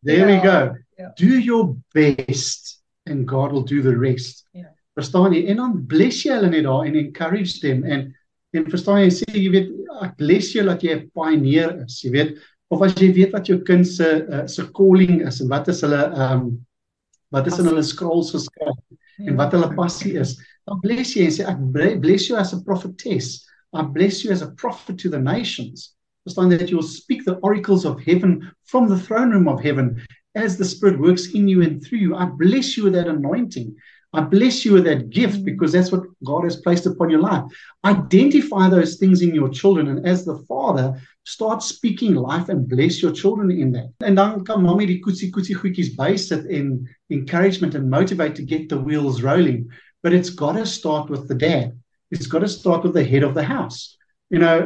[0.04, 0.32] There yeah.
[0.32, 0.75] we go.
[0.99, 1.12] Yeah.
[1.17, 4.43] Do your best and God will do the rest.
[4.54, 4.73] Yeah.
[4.99, 5.45] Verstaan jy?
[5.51, 8.10] En dan bless jy hulle net daar en encourage them en
[8.56, 9.71] en verstaan jy sê jy weet
[10.06, 12.01] ek bless jou dat jy 'n pioneer is.
[12.04, 12.36] Jy weet
[12.71, 15.84] of as jy weet wat jou kind se uh, se calling is en wat is
[15.86, 16.49] hulle ehm um,
[17.34, 18.78] wat is in hulle scrolls geskryf
[19.19, 19.38] en ja.
[19.39, 23.43] wat hulle passie is dan bless jy en sê ek bless you as a prophetess
[23.75, 25.93] I bless you as a prophet to the nations
[26.25, 30.01] understand that you will speak the oracles of heaven from the throne room of heaven
[30.36, 33.75] as the spirit works in you and through you I bless you with that anointing
[34.15, 35.45] I bless you with that gift mm.
[35.45, 37.43] because that's what God has placed upon your life.
[37.84, 43.01] Identify those things in your children and as the father, start speaking life and bless
[43.01, 43.91] your children in that.
[44.04, 48.69] En dan kan mommy die koetsie koetsie goedjies bysit en encouragement and motivate to get
[48.69, 49.69] the wheels rolling.
[50.06, 51.68] But it's got to start with the dad.
[52.13, 53.98] It's got to start with the head of the house.
[54.30, 54.58] You know,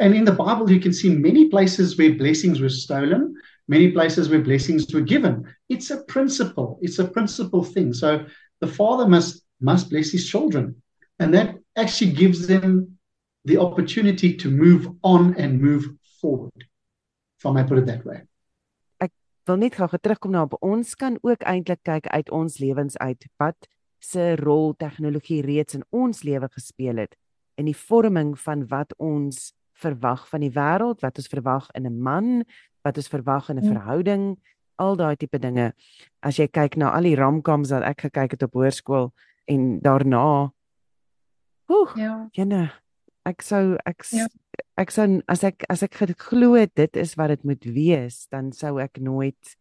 [0.00, 3.34] and in the Bible you can see many places where blessings were stolen,
[3.68, 5.34] many places where blessings were given.
[5.68, 6.78] It's a principle.
[6.82, 7.92] It's a principle thing.
[8.02, 8.26] So
[8.62, 10.82] the father must must bless his children
[11.18, 12.98] and that actually gives them
[13.44, 15.84] the opportunity to move on and move
[16.20, 16.64] forward
[17.38, 18.22] from I put it that way
[19.06, 19.12] ek
[19.50, 23.26] wil net gou terugkom na op ons kan ook eintlik kyk uit ons lewens uit
[23.42, 23.70] wat
[24.02, 27.16] se rol tegnologie reeds in ons lewe gespeel het
[27.60, 32.00] in die vorming van wat ons verwag van die wêreld wat ons verwag in 'n
[32.00, 32.44] man
[32.82, 33.72] wat ons verwag in 'n ja.
[33.72, 34.24] verhouding
[34.76, 35.72] al daai tipe dinge.
[36.22, 39.12] As jy kyk na al die ramkams wat ek gekyk het op hoërskool
[39.46, 40.52] en daarna
[41.72, 41.94] Oek.
[41.96, 42.28] Ja.
[42.36, 42.72] Jenne,
[43.24, 44.26] ek sou ek ja.
[44.76, 48.78] ek sou as ek as ek glo dit is wat dit moet wees, dan sou
[48.82, 49.56] ek nooit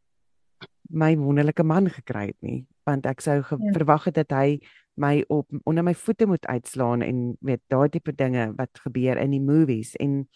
[0.89, 3.57] my wonderlike man gekry het nie, want ek sou ja.
[3.73, 4.59] verwag het dat hy
[4.99, 9.31] my op onder my voete moet uitslaan en weet daai tipe dinge wat gebeur in
[9.31, 10.27] die movies en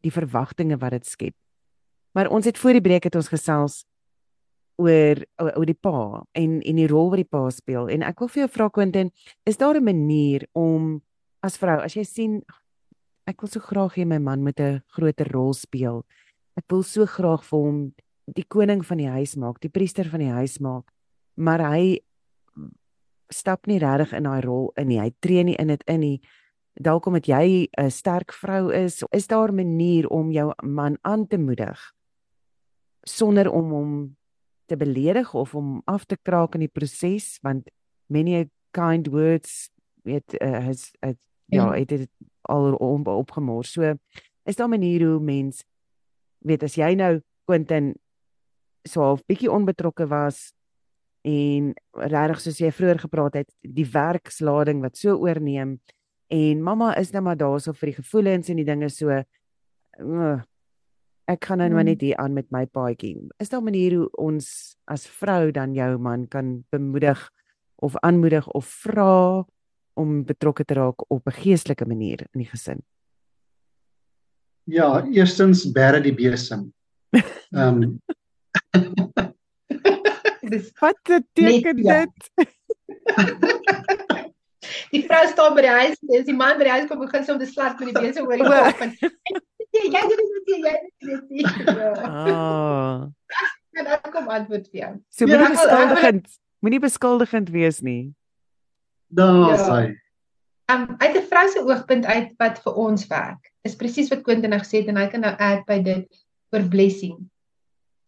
[0.00, 1.36] die verwagtinge wat dit skep.
[2.12, 3.84] Maar ons het voor die breek het ons gesels
[4.80, 8.30] oor oor die pa en en die rol wat die pa speel en ek wil
[8.32, 9.10] vir jou vra Quentin
[9.48, 11.02] is daar 'n manier om
[11.42, 12.42] as vrou as jy sien
[13.26, 16.04] ek wil so graag hê my man moet 'n groter rol speel
[16.56, 17.92] ek wil so graag vir hom
[18.26, 20.86] die koning van die huis maak die priester van die huis maak
[21.40, 22.00] maar hy
[23.32, 25.00] stap nie regtig in daai rol in nie.
[25.00, 26.18] Hy tree nie in dit in nie.
[26.80, 31.26] Dalk omdat jy 'n sterk vrou is is daar 'n manier om jou man aan
[31.26, 31.78] te moedig
[33.04, 34.16] sonder om hom
[34.66, 37.70] te beledig of om af te kraak in die proses want
[38.06, 39.70] many kind words
[40.02, 41.14] weet uh, has uh,
[41.46, 41.72] ja mm.
[41.72, 42.10] het dit
[42.42, 43.72] al op, opgemors.
[43.72, 43.94] So
[44.44, 45.64] is daar 'n manier hoe mens
[46.38, 47.94] weet as jy nou Quentin
[48.84, 50.52] so half bietjie onbetrokke was
[51.22, 55.78] en regtig soos jy vroeër gepraat het, die werkslading wat so oorneem
[56.30, 60.38] en mamma is nou maar daarso vir die gevoelens en die dinge so uh,
[61.30, 63.14] ek gaan nou maar net hier aan met my paadjie.
[63.38, 67.30] Is daar 'n manier hoe ons as vrou dan jou man kan bemoedig
[67.76, 69.44] of aanmoedig of vra
[69.94, 72.82] om betrokke te raak op 'n geestelike manier in die gesin?
[74.64, 76.72] Ja, eerstens bære die besem.
[77.50, 79.09] Ehm um,
[80.50, 82.04] Dis wat beteken ja.
[82.06, 82.30] dit?
[84.90, 87.32] Die vrou staan by die huis, dis die man by die huis kom begin so
[87.34, 90.42] om te slat met die besem oor die kop en jy jy doen dit jy
[90.50, 90.82] doen dit.
[91.40, 91.90] Ja.
[92.10, 93.06] Ah.
[93.78, 94.92] En dan kom antwoord vir jou.
[95.14, 96.26] So Ja, moenie ek- beskuldigend,
[96.60, 98.14] moenie beskuldigend wees nie.
[99.08, 99.58] daar Ja.
[99.68, 99.94] sê.
[100.74, 104.50] Um uit 'n vrou se oogpunt uit wat vir ons werk, is presies wat Quentin
[104.50, 106.06] nou gesê het en hy kan nou add by dit
[106.52, 107.29] oor blessing.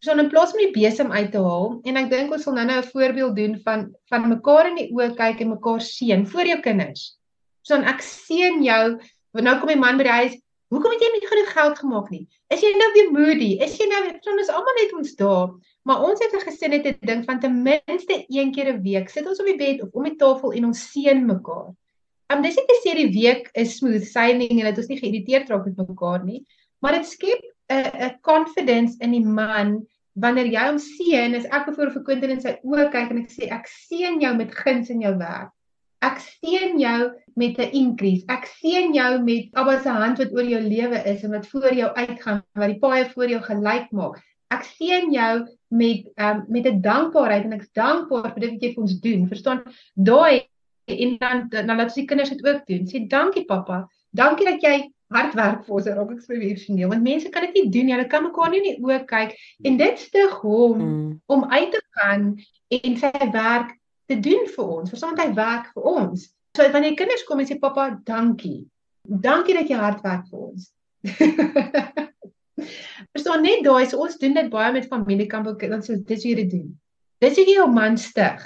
[0.03, 2.79] So in plaas om die besem uit te haal en ek dink ons sal nou-nou
[2.81, 6.57] 'n voorbeeld doen van van mekaar in die oë kyk en mekaar seën vir jou
[6.65, 7.03] kinders.
[7.63, 8.99] So ek seën jou,
[9.31, 10.35] want nou kom die man by die huis,
[10.75, 12.27] hoekom het jy nie genoeg geld gemaak nie?
[12.51, 13.51] Is jy nou weer moody?
[13.63, 15.53] Is jy nou weer, ons is almal net ons daar.
[15.87, 19.09] Maar ons het 'n gesin het 'n ding van ten minste een keer 'n week
[19.09, 21.71] sit ons op die bed of om die tafel en ons seën mekaar.
[22.27, 25.49] Um dis nie te sê die week is smooth sailing en dat ons nie geïrriteerd
[25.49, 26.45] raak met mekaar nie,
[26.81, 27.39] maar dit skep
[27.69, 32.33] 'n 'n confidence in die man wanneer jy hom seën, is ek bijvoorbeeld vir Quentin
[32.35, 35.51] in sy oë kyk en ek sê ek seën jou met guns in jou werk.
[36.03, 36.99] Ek seën jou
[37.39, 38.25] met 'n increase.
[38.29, 41.73] Ek seën jou met Abba se hand wat oor jou lewe is en wat voor
[41.73, 44.21] jou uitgaan, wat die paaie voor jou gelyk maak.
[44.51, 48.73] Ek seën jou met um, met 'n dankbaarheid en ek's dankbaar vir dit wat jy
[48.73, 49.27] vir ons doen.
[49.27, 49.63] Verstaan?
[49.95, 50.45] Daai
[50.85, 52.85] en dan dan laat ons die kinders dit ook doen.
[52.85, 53.87] Sê dankie pappa.
[54.11, 57.69] Dankie dat jy hard werk vir ons raak ek professioneel want mense kan dit nie
[57.75, 57.95] doen nie.
[57.95, 59.37] Hulle kan mekaar nie in die oë kyk
[59.69, 61.09] en dit stig hom Mm.
[61.27, 62.27] om uit te gaan
[62.77, 63.73] en sy werk
[64.09, 64.89] te doen vir ons.
[64.89, 66.27] Verstaan hy werk vir ons.
[66.57, 68.65] So wanneer die kinders kom en sê pappa, dankie.
[69.07, 70.71] Dankie dat jy hard werk vir ons.
[73.13, 76.35] Verstaan net daai so ons doen dit baie met familiekampe dan so dis hoe jy
[76.43, 76.67] dit doen.
[77.23, 78.43] Dis hoe jy jou man stig.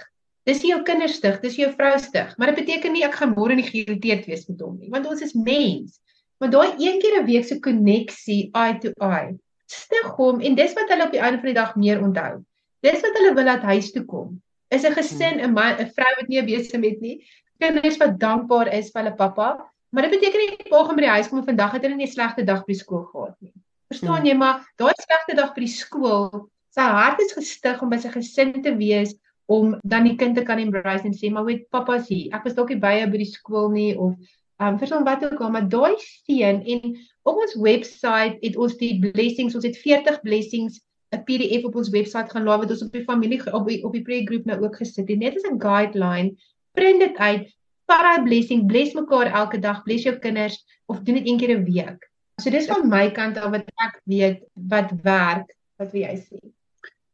[0.48, 2.30] Dis hoe jou kinders stig, dis jou vrou stig.
[2.38, 5.22] Maar dit beteken nie ek gaan môre nie geïrriteerd wees met hom nie, want ons
[5.26, 6.00] is mens.
[6.38, 10.76] Maar daai een keer 'n week se koneksie eye to eye stig hom en dis
[10.78, 12.40] wat hulle op die einde van die dag meer onthou.
[12.86, 14.38] Dis wat hulle wil laat huis toe kom.
[14.72, 17.24] Is 'n gesin, 'n man, 'n vrou wat nie 'n besem het nie.
[17.60, 21.16] Kinders wat dankbaar is vir hulle pappa, maar dit beteken nie pa gaan by die
[21.16, 23.54] huis kom en vandag het hulle nie 'n slegte dag by die skool gehad nie.
[23.90, 27.98] Verstaan jy, maar daai slegte dag by die skool, sy hart is gestig om by
[27.98, 29.16] sy gesin te wees
[29.48, 32.36] om dan die kind te kan embrace en sê maar weet pappa's hier.
[32.36, 34.14] Ek was dalk nie by jou by die skool nie of
[34.62, 38.96] um, verstaan wat ook al, maar daai seën en op ons webwerf het ons die
[39.00, 40.82] blessings, ons het 40 blessings
[41.16, 43.94] 'n PDF op ons webwerf gaan laai wat ons op die familie op die, op
[43.94, 45.20] die prayer group nou ook gesit het.
[45.20, 46.36] Net as 'n guideline,
[46.74, 47.48] print dit uit,
[47.88, 51.58] vat daai blessing, bless mekaar elke dag, bless jou kinders of doen dit een keer
[51.58, 52.10] 'n week.
[52.42, 56.40] So dis van my kant af wat ek weet wat werk, wat wil jy sê?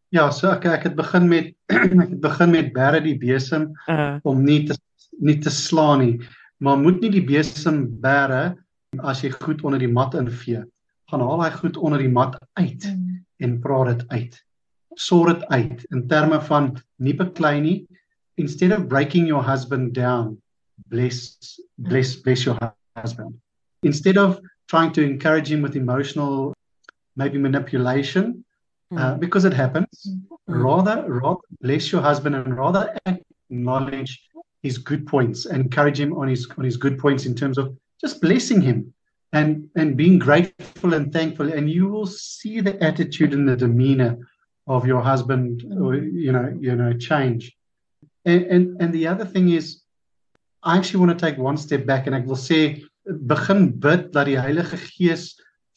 [0.10, 4.18] Ja, so ek ek het begin met ek het begin met bære die besem Uh,
[4.24, 4.76] om nie te
[5.20, 6.20] nie te slaan nie,
[6.64, 8.56] maar moet nie die besem bære
[9.04, 10.64] as jy goed onder die mat invee.
[11.12, 12.88] Gaan haal hy goed onder die mat uit
[13.44, 14.38] en praat dit uit.
[14.96, 16.72] Sorg dit uit in terme van
[17.04, 17.78] nie beklei nie.
[18.40, 20.38] Instead of breaking your husband down,
[20.90, 22.58] bless bless bless your
[22.96, 23.36] husband.
[23.84, 26.54] Instead of trying to encourage him with emotional
[27.16, 28.46] maybe manipulation
[28.98, 30.08] uh, because it happens,
[30.48, 34.22] rather rather bless your husband and rather acknowledge
[34.64, 37.78] his good points and encourage him on his on his good points in terms of
[38.02, 38.94] just blessing him
[39.34, 41.52] and and being grateful and thankful.
[41.52, 44.18] And you will see the attitude and the demeanor
[44.66, 47.56] of your husband or you know you know change.
[48.26, 49.82] And and, and the other thing is
[50.64, 52.60] I actually want to take one step back and ek wil sê
[53.28, 55.34] begin bid dat die Heilige Gees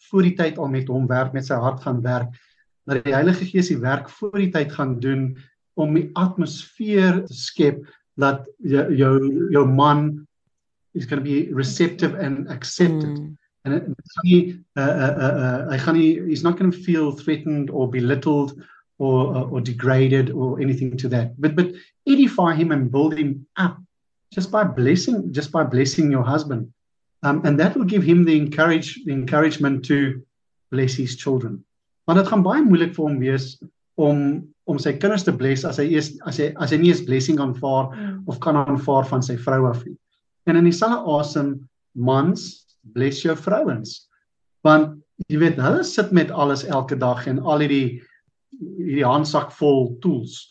[0.07, 2.31] voor die tyd al met hom werk met sy hart gaan werk.
[2.87, 5.33] Dat die Heilige Gees die werk voor die tyd gaan doen
[5.75, 7.83] om die atmosfeer te skep
[8.19, 9.21] dat your
[9.53, 10.27] jou man
[10.95, 13.19] is going to be receptive and accepted.
[13.19, 14.17] Mm, and it's
[14.77, 18.61] uh, uh, uh, uh, nie he's not going to feel threatened or belittled
[18.99, 21.39] or uh, or degraded or anything to that.
[21.41, 21.73] But but
[22.07, 23.79] edify him and build him up
[24.33, 26.73] just by blessing just by blessing your husband.
[27.23, 30.23] Um, and that will give him the encourage the encouragement to
[30.71, 31.65] bless his children.
[32.07, 33.57] Want dit gaan baie moeilik vir hom wees
[33.99, 34.19] om
[34.67, 37.39] om sy kinders te bless as hy eers as hy as hy nie eens blessing
[37.43, 37.93] aanvaar
[38.27, 39.95] of kan aanvaar van sy vrou af nie.
[40.47, 41.55] En in dieselfde asem
[41.95, 44.07] mans bless jou vrouens.
[44.67, 44.99] Want
[45.31, 48.03] jy weet hulle sit met alles elke dag en al hierdie
[48.57, 50.47] hierdie handsak vol tools.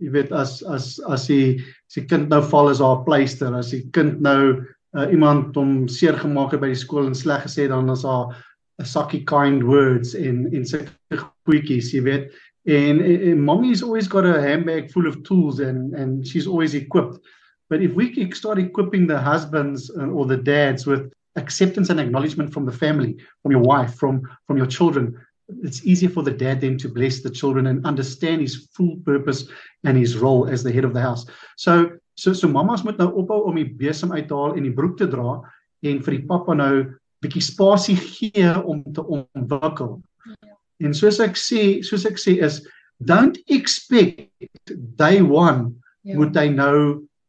[0.00, 3.72] jy weet as as as die as die kind nou val is haar pleister, as
[3.74, 4.56] die kind nou
[4.96, 8.32] uh, iemand hom seer gemaak het by die skool en sleg gesê dan as haar
[8.80, 12.32] 'n sakkie kind words en en sulke goedjies, jy weet.
[12.66, 17.18] And, and mommy's always got a handbag full of tools and and she's always equipped.
[17.70, 22.66] But if we start equipping the husbands or the dads with acceptance and acknowledgement from
[22.66, 25.16] the family, from your wife, from from your children,
[25.62, 29.48] it's easier for the dad then to bless the children and understand his full purpose
[29.84, 31.26] and his role as the head of the house.
[31.56, 34.74] So so so mamas moet nou ophou om die besem uit te haal en die
[34.74, 35.40] broek te dra
[35.82, 36.74] en vir die pappa nou
[37.24, 40.00] bietjie spasie gee om te ontwikkel.
[40.80, 42.60] En soos ek sê, soos ek sê is
[43.00, 45.66] don't expect day 1
[46.04, 46.16] ja.
[46.16, 46.76] moet hy nou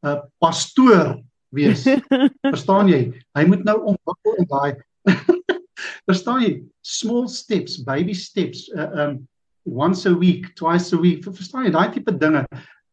[0.01, 1.19] 'n uh, pastoor
[1.51, 1.83] wees.
[2.53, 3.11] Verstaan jy?
[3.37, 4.71] Hy moet nou ontwikkel in daai
[6.09, 6.53] Verstaan jy?
[6.81, 9.27] Small steps, baby steps, uh, um
[9.65, 11.23] once a week, twice a week.
[11.25, 12.45] Verstaan jy daai tipe dinge?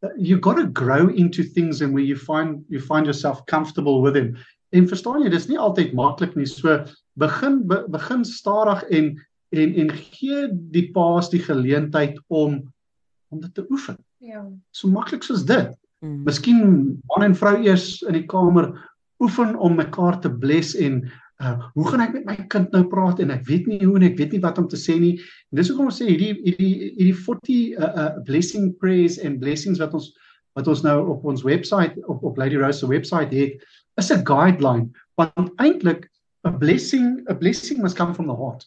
[0.03, 4.03] Uh, you got to grow into things and where you find you find yourself comfortable
[4.03, 4.37] with them.
[4.77, 6.47] En verstaan jy, dis nie altyd maklik nie.
[6.47, 6.85] So
[7.19, 9.15] begin be, begin stadig en
[9.51, 12.61] en en gee die paas die geleentheid om
[13.29, 13.99] om dit te oefen.
[14.25, 14.47] Ja.
[14.71, 15.75] So maklik soos dit.
[16.01, 16.23] Mm.
[16.25, 16.61] Miskien
[17.11, 18.71] man en vrou eers in die kamer
[19.23, 21.03] oefen om mekaar te bless en
[21.39, 24.07] uh hoe gaan ek met my kind nou praat en ek weet nie hoe en
[24.09, 25.19] ek weet nie wat om te sê nie.
[25.51, 29.79] En dis hoekom ons sê hierdie hierdie hierdie 40 uh, uh blessing prayers and blessings
[29.83, 30.11] wat ons
[30.59, 33.69] wat ons nou op ons webwerf op op Lady Rose se webwerf het
[33.99, 36.09] is 'n guideline want eintlik
[36.47, 38.67] a blessing a blessing must come from the heart.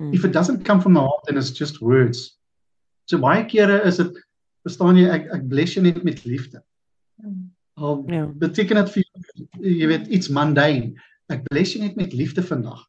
[0.00, 0.14] Mm.
[0.14, 2.38] If it doesn't come from the heart then it's just words.
[3.06, 4.20] So baie kere is dit
[4.66, 6.62] verstaan jy ek ek bless jou net met liefde.
[7.22, 7.50] Mm.
[7.80, 8.26] Al ja.
[8.26, 9.04] beteken dit vir
[9.60, 10.92] jy weet iets mundane.
[11.32, 12.84] Ek bless jou net met liefde vandag.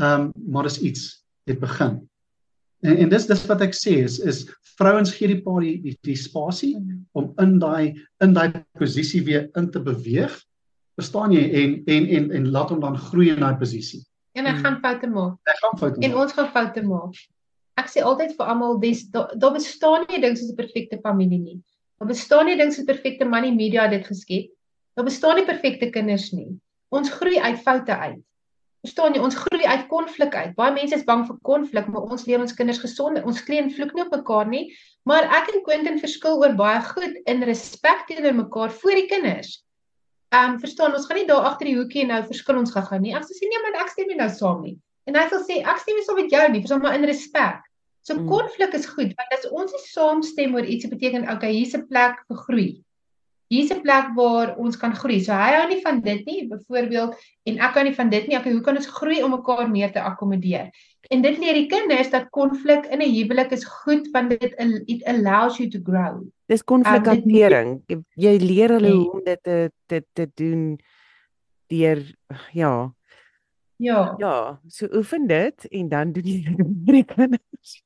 [0.00, 1.10] Ehm um, maar dis iets
[1.50, 2.00] dit begin.
[2.80, 4.44] En en dis dis wat ek sê is is
[4.78, 6.76] vrouens gee die paar die die, die spasie
[7.12, 10.32] om in daai in daai posisie weer in te beweeg
[11.00, 14.00] verstaan jy en en en en laat hom dan groei in daai posisie.
[14.38, 15.36] En hy gaan foute maak.
[15.48, 16.06] Hy gaan foute maak.
[16.06, 17.20] En ons gaan foute maak.
[17.80, 18.78] Ek sê altyd vir almal
[19.14, 21.58] daar da bestaan nie ding soos 'n perfekte familie nie.
[21.98, 24.50] Daar bestaan nie ding soos perfekte man en media dit geskep.
[24.96, 26.60] Daar bestaan nie perfekte kinders nie.
[26.90, 28.22] Ons groei uit foute uit.
[28.80, 30.54] Verstaan jy, ons groei uit konflik uit.
[30.56, 33.20] Baie mense is bang vir konflik, maar ons leer ons kinders gesonde.
[33.28, 34.62] Ons kleen vloek nie op mekaar nie,
[35.04, 39.58] maar ek en Quentin verskil oor baie goed in respek teenoor mekaar voor die kinders.
[40.30, 43.02] Ehm um, verstaan ons gaan nie daar agter die hoekie nou verskil ons gaan gaan
[43.02, 43.14] nie.
[43.18, 44.76] Ek sê nee, maar ek stem nie nou saam nie.
[45.10, 47.64] En hy sal sê ek stem nie saam met jou nie, verstaan maar in respek.
[48.06, 48.28] So mm.
[48.30, 52.22] konflik is goed want as ons nie saamstem oor iets beteken okay, hier's 'n plek
[52.28, 52.68] vir groei.
[53.50, 55.18] Hier's 'n plek waar ons kan groei.
[55.18, 57.18] So hy hou nie van dit nie, byvoorbeeld,
[57.50, 58.38] en ek hou nie van dit nie.
[58.38, 60.70] Okay, hoe kan ons groei om mekaar meer te akkommodeer?
[61.10, 64.54] En dit leer die kinders dat konflik in 'n huwelik is goed want dit
[64.86, 66.22] it allows you to grow.
[66.46, 67.82] Dis konflikhantering.
[67.90, 68.96] Um, jy leer hulle nee.
[68.96, 70.78] hoe om dit te te te doen
[71.66, 72.14] deur
[72.52, 72.94] ja.
[73.76, 74.14] Ja.
[74.18, 77.82] Ja, so oefen dit en dan doen jy dit met die kinders.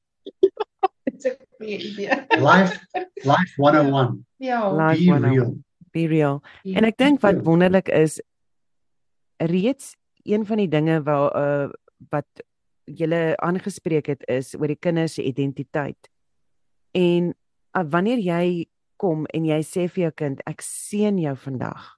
[1.04, 2.26] It's a great idea.
[2.28, 2.80] Life
[3.22, 4.26] life 101.
[4.36, 4.68] Ja.
[4.68, 5.56] Life be real.
[5.90, 6.42] Be real.
[6.62, 6.76] Yeah.
[6.76, 8.20] En ek dink wat wonderlik is
[9.36, 9.94] reeds
[10.24, 11.68] een van die dinge waar uh,
[12.12, 12.44] wat
[12.86, 16.10] julle aangespreek het is oor die kinders se identiteit.
[16.94, 18.46] En uh, wanneer jy
[19.00, 21.94] kom en jy sê vir jou kind ek seën jou vandag.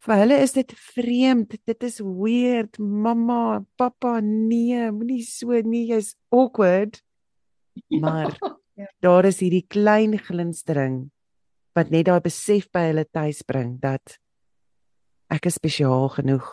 [0.00, 2.78] Vir hulle is dit vreemd, dit is weird.
[2.80, 7.02] Mamma, pappa, nee, moenie so nie, jy's awkward.
[7.92, 8.32] Maar
[8.80, 8.88] ja.
[9.04, 11.10] daar is hierdie klein glinstering
[11.76, 14.16] wat net daai besef by hulle tuis bring dat
[15.30, 16.48] ek is spesiaal genoeg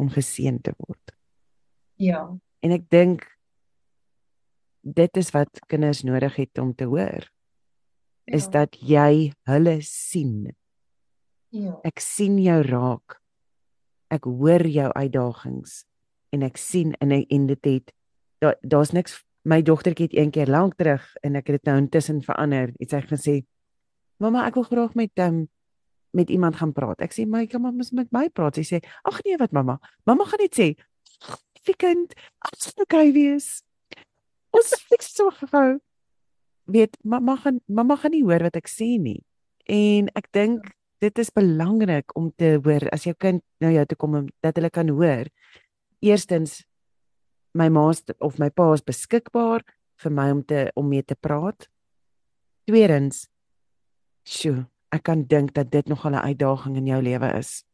[0.00, 1.14] om geseën te word.
[2.00, 2.22] Ja.
[2.64, 3.26] En ek dink
[4.80, 7.28] dit is wat kinders nodig het om te hoor.
[8.24, 8.36] Ja.
[8.38, 10.48] Is dat jy hulle sien.
[11.52, 11.76] Ja.
[11.84, 13.18] Ek sien jou raak.
[14.10, 15.84] Ek hoor jou uitdagings
[16.34, 17.92] en ek sien in 'n en dit het
[18.40, 21.76] daar daar's niks my dogtertjie het een keer lank terug en ek het dit nou
[21.78, 22.72] intussen verander.
[22.78, 23.44] Iets hy gesê:
[24.16, 25.48] "Mamma, ek wil graag met um,
[26.10, 29.22] met iemand gaan praat." Ek sê: "My kan mamma met my praat." Sy sê: "Ag
[29.24, 29.80] nee, wat mamma?
[30.04, 30.76] Mamma gaan net sê:
[31.64, 33.62] "Fikend, absoluut okay wees."
[34.50, 35.78] Ons fiks so gou.
[36.70, 39.22] Weet, mamma gaan mamma gaan nie hoor wat ek sê nie.
[39.66, 43.96] En ek dink dit is belangrik om te hoor as jou kind nou jou toe
[43.96, 45.30] kom dat hulle kan hoor.
[46.00, 46.64] Eerstens
[47.54, 47.90] my ma
[48.20, 49.64] of my pa is beskikbaar
[50.00, 51.68] vir my om te om mee te praat.
[52.68, 53.26] Tweedens,
[54.24, 57.64] sjoe, ek kan dink dat dit nog 'n uitdaging in jou lewe is.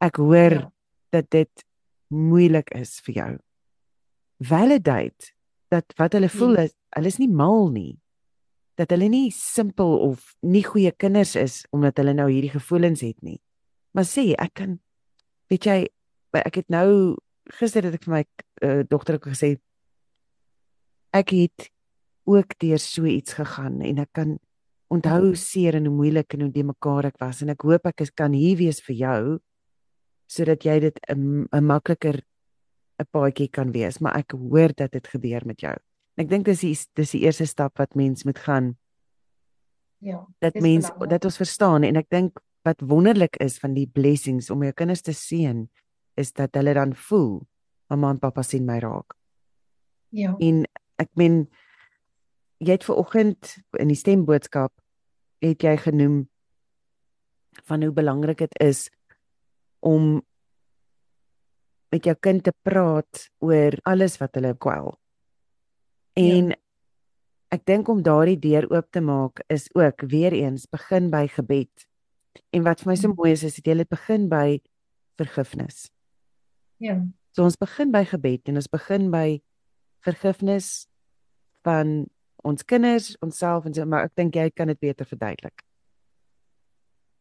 [0.00, 0.72] Ek hoor ja.
[1.10, 1.64] dat dit
[2.12, 3.32] moeilik is vir jou.
[4.44, 5.32] Validate
[5.72, 6.64] dat wat hulle voel nee.
[6.68, 7.94] is, hulle is nie mal nie.
[8.74, 13.20] dat hulle nie simpel of nie goeie kinders is omdat hulle nou hierdie gevoelens het
[13.22, 13.38] nie.
[13.94, 14.78] Maar sê ek kan
[15.52, 15.76] weet jy
[16.40, 17.14] ek het nou
[17.60, 18.22] gister het ek vir my
[18.66, 19.54] uh, dogter ook gesê
[21.14, 21.68] ek het
[22.26, 24.38] ook deur so iets gegaan en ek kan
[24.90, 27.86] onthou hoe seer en hoe moeilik en hoe de mekaar ek was en ek hoop
[27.92, 29.20] ek kan hier wees vir jou
[30.26, 32.22] sodat jy dit 'n makliker
[32.98, 33.98] 'n paadjie kan wees.
[34.00, 35.74] Maar ek hoor dat dit gebeur met jou.
[36.16, 38.76] En ek dink dis die dis die eerste stap wat mens moet gaan
[39.98, 41.82] ja dat mens dat ons verstaan.
[41.82, 45.66] En ek dink wat wonderlik is van die blessings om jou kinders te seën
[46.14, 47.42] is dat hulle dan voel
[47.90, 49.16] mamma en pappa sien my raak.
[50.14, 50.36] Ja.
[50.38, 50.64] En
[51.02, 51.48] ek meen
[52.62, 54.72] jy het ver oggend in die stemboodskap
[55.44, 56.22] het jy genoem
[57.68, 58.86] van hoe belangrik dit is
[59.84, 60.22] om
[61.94, 64.94] met jou kind te praat oor alles wat hulle kwel.
[66.18, 66.60] En ja.
[67.54, 71.86] ek dink om daardie deur oop te maak is ook weer eens begin by gebed.
[72.50, 73.18] En wat vir my so mm.
[73.18, 74.58] mooi is is dit jy het begin by
[75.20, 75.86] vergifnis.
[76.82, 76.98] Ja.
[77.34, 79.38] So ons begin by gebed en ons begin by
[80.06, 80.88] vergifnis
[81.64, 82.04] van
[82.44, 85.62] ons kinders, onsself en so maar ek dink jy kan dit beter verduidelik.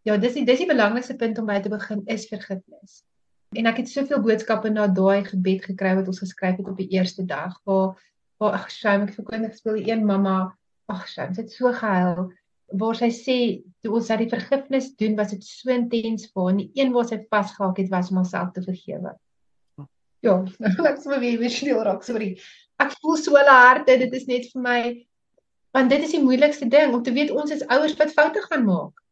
[0.03, 3.01] Ja, dis die dis die belangrikste punt om by te begin is vergifnis.
[3.55, 6.89] En ek het soveel boodskappe na daai gebed gekry wat ons geskryf het op die
[6.97, 7.93] eerste dag waar
[8.41, 10.37] waar ag shame ek verkoop ek speel een mamma
[10.91, 12.31] ag shame dit so gehuil
[12.81, 13.37] waar sy sê
[13.85, 17.07] toe ons dat die vergifnis doen was dit so intens vir haar en een waar
[17.07, 19.13] sy vasgehak het was om haarself te vergewe.
[20.25, 20.35] Ja,
[20.91, 22.33] ek sê weer snel raak sorry.
[22.81, 24.79] Ek voel so hulle harte dit is net vir my
[25.73, 28.67] want dit is die moeilikste ding om te weet ons is ouers wat foute gaan
[28.67, 29.02] maak.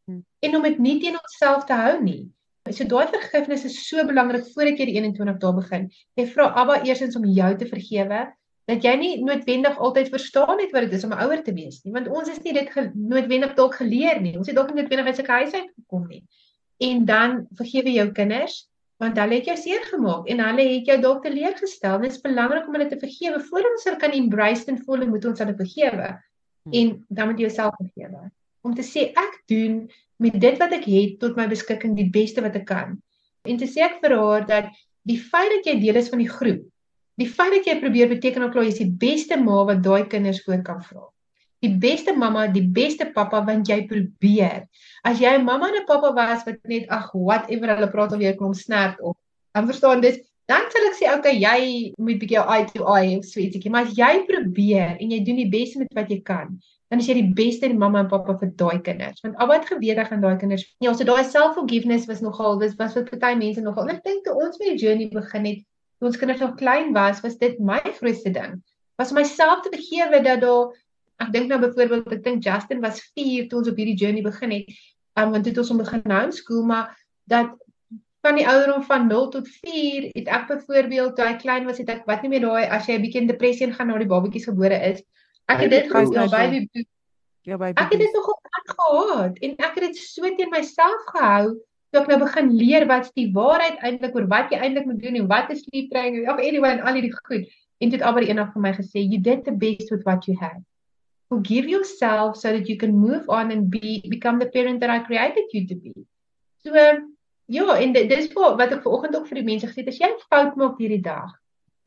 [0.46, 2.22] En om dit nie teen onsself te hou nie.
[2.70, 5.88] So daai vergifnis is so belangrik voordat jy die 21 dae begin.
[6.20, 8.22] Jy vra Abba eersins om jou te vergewe
[8.70, 11.82] dat jy nie noodwendig altyd verstaan het wat dit is om 'n ouer te wees
[11.84, 14.38] nie, want ons is nie dit noodwendig dalk geleer nie.
[14.38, 16.24] Ons het dalk nie noodwendig uit 'n huis uit gekom nie.
[16.80, 18.68] En dan vergewe jou kinders
[19.02, 22.02] want hulle het jou seer gemaak en hulle het jou dalk teleurgestel.
[22.02, 25.26] Dit is belangrik om hulle te vergewe voordat ons hulle kan embrace en voel moet
[25.26, 26.22] ons hulle vergewe.
[26.64, 26.74] Hmm.
[26.74, 28.32] en dan moet jy jouself vergewe
[28.62, 29.88] om te sê ek doen
[30.22, 33.00] met dit wat ek het tot my beskikking die beste wat ek kan.
[33.46, 34.70] En te sê ek vir haar dat
[35.08, 36.68] die feit dat jy deel is van die groep
[37.22, 40.42] die feit dat jy probeer beteken ook jy is die beste ma wat daai kinders
[40.46, 41.08] voor kan vra.
[41.62, 44.66] Die beste mamma die beste pappa want jy probeer.
[45.06, 48.22] As jy 'n mamma en 'n pappa was wat net ag whatever hulle praat of
[48.22, 49.18] jy kom snert op
[49.54, 53.18] dan verstaan dis dan sal ek sê okay, jy moet bietjie jou eye to eye
[53.18, 56.20] of so ietsie, maar as jy probeer en jy doen die beste met wat jy
[56.22, 56.58] kan,
[56.92, 59.22] dan is jy die beste mamma en pappa vir daai kinders.
[59.24, 62.76] Want al wat gebeur dan gaan daai kinders, ja, so daai self-forgiveness was nogal was
[62.82, 63.88] was vir party mense nogal.
[63.94, 65.62] Ek dink toe ons met die journey begin het,
[66.02, 68.60] toe ons kinders nog klein was, was dit my grootste ding.
[69.00, 70.76] Was myself te vergewe dat daar
[71.24, 74.58] ek dink nou byvoorbeeld ek dink Justin was 4 toe ons op hierdie journey begin
[74.58, 74.76] het.
[75.16, 76.92] Um want dit ons om begin homeschool, maar
[77.32, 77.56] dat
[78.22, 81.90] van die ouderdom van 0 tot 4 het ek byvoorbeeld toe hy klein was het
[81.96, 84.52] ek wat nie meer daai as jy 'n bietjie in depressie gaan na die babatjies
[84.52, 85.00] gebore is.
[85.52, 86.86] Ek het dit gehou ja baby
[87.42, 87.82] Ja baby.
[87.82, 88.42] Ek het dit nog op
[88.72, 91.58] gehad en ek het dit so teen myself gehou
[91.92, 95.18] toe ek nou begin leer wat's die waarheid eintlik oor wat jy eintlik moet doen
[95.20, 97.48] en wat is sleep training of anyway en al hierdie goed.
[97.82, 100.38] En dit het albei eendag vir my gesê you did the best with what you
[100.40, 100.62] had.
[101.32, 105.04] Forgive yourself so that you can move on and be become the parent that I
[105.04, 105.96] created you to be.
[106.64, 106.78] So
[107.52, 109.98] Ja, en dit dis vir wat ek vanoggend ook vir die mense gesê het, as
[110.00, 111.34] jy 'n fout maak hierdie dag,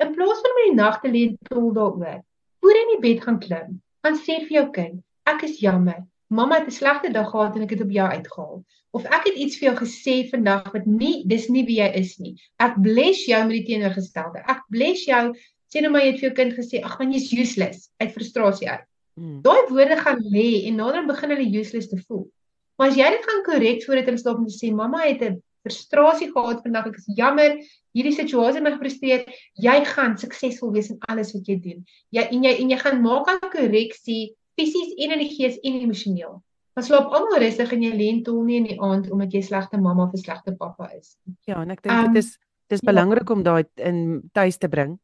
[0.03, 2.19] in plaas van om in die nag te lê en tol daaroor,
[2.65, 6.01] voor in die bed gaan klim, gaan sê vir jou kind, ek is jammer.
[6.33, 8.65] Mamma het 'n slegte dag gehad en ek het op jou uitgehaal.
[8.97, 12.17] Of ek het iets vir jou gesê vandag wat nie dis nie wie jy is
[12.19, 12.35] nie.
[12.59, 14.41] Ek bless jou met die teenoorgestelde.
[14.49, 15.35] Ek bless jou
[15.69, 18.71] sê nou maar jy het vir jou kind gesê, ag man jy's useless uit frustrasie
[18.71, 18.87] uit.
[19.17, 19.43] Hmm.
[19.43, 22.31] Daai woorde gaan lê en nader begin hulle useless te voel.
[22.79, 25.43] Maar as jy dit gaan korrek voordat hulle slaap om te sê mamma het 'n
[25.63, 26.87] frustrasie gehad vandag.
[26.87, 27.59] Ek is jammer.
[27.95, 29.27] Hierdie situasie my gefrustreer.
[29.63, 31.85] Jy gaan suksesvol wees in alles wat jy doen.
[32.15, 35.81] Jy en jy en jy gaan maak 'n korreksie fisies en in die gees en
[35.81, 36.43] emosioneel.
[36.75, 39.79] Dan slaap almal rustig en jy lê tol nie in die aand omdat jy slegte
[39.79, 41.17] mamma of slegte pappa is.
[41.47, 42.39] Ja, en ek dink dit um, is
[42.69, 42.91] dis ja.
[42.91, 44.99] belangrik om daai in tuis te bring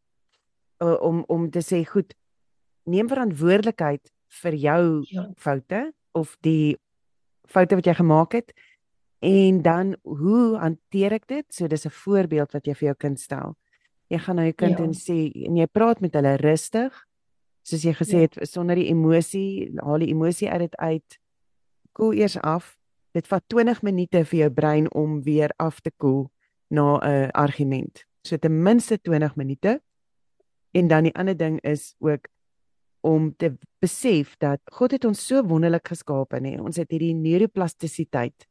[0.81, 2.15] om om te sê goed
[2.89, 4.11] neem verantwoordelikheid
[4.43, 5.27] vir jou ja.
[5.37, 6.77] foute of die
[7.51, 8.55] foute wat jy gemaak het
[9.21, 11.45] En dan hoe hanteer ek dit?
[11.53, 13.57] So dis 'n voorbeeld wat jy vir jou kind stel.
[14.09, 14.85] Jy gaan na jou kind ja.
[14.85, 17.07] en sê en jy praat met hulle rustig.
[17.63, 18.27] Soos jy gesê ja.
[18.27, 21.19] het sonder die emosie, haal die emosie uit dit uit.
[21.93, 22.79] Koel eers af.
[23.13, 26.31] Dit vat 20 minute vir jou brein om weer af te koel
[26.69, 28.05] na 'n argument.
[28.23, 29.83] So ten minste 20 minute.
[30.73, 32.29] En dan die ander ding is ook
[33.01, 38.50] om te besef dat God het ons so wonderlik geskaap en ons het hierdie neuroplastisiteit.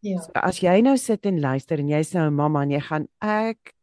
[0.00, 0.20] Ja.
[0.20, 3.06] So as jy nou sit en luister en jy's nou 'n mamma en jy gaan
[3.20, 3.74] ek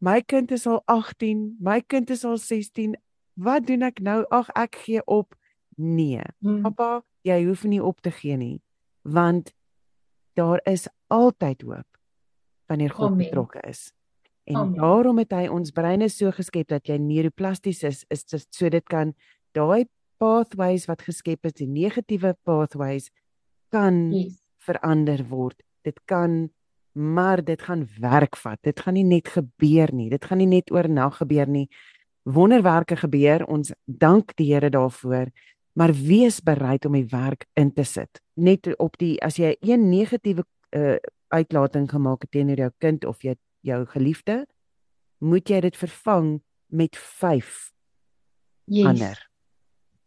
[0.00, 2.96] my kind is al 18, my kind is al 16,
[3.36, 4.24] wat doen ek nou?
[4.30, 5.34] Ag ek gee op.
[5.76, 6.22] Nee.
[6.40, 6.62] Mm.
[6.62, 8.60] Pappa, jy hoef nie op te gee nie,
[9.02, 9.52] want
[10.34, 11.86] daar is altyd hoop
[12.70, 13.26] wanneer God Amen.
[13.26, 13.92] betrokke is.
[14.44, 14.74] En Amen.
[14.78, 18.84] daarom het hy ons breine so geskep dat jy neuroplasties is, is dit so dit
[18.88, 19.14] kan
[19.52, 19.86] daai
[20.18, 23.10] pathways wat geskep is, die negatiewe pathways
[23.70, 24.39] kan Yes.
[24.66, 25.62] Verander word.
[25.82, 26.50] Dit kan
[26.92, 28.58] maar dit gaan werk vat.
[28.66, 30.08] Dit gaan nie net gebeur nie.
[30.10, 31.68] Dit gaan nie net oornag gebeur nie.
[32.26, 33.44] Wonderwerke gebeur.
[33.46, 35.30] Ons dank die Here daarvoor.
[35.78, 38.20] Maar wees bereid om die werk in te sit.
[38.34, 40.44] Net op die as jy een negatiewe
[40.74, 40.96] uh,
[41.30, 44.46] uitlating gemaak het teenoor jou kind of jy jou geliefde,
[45.18, 47.70] moet jy dit vervang met 5
[48.70, 48.86] Yes.
[48.86, 49.30] ander.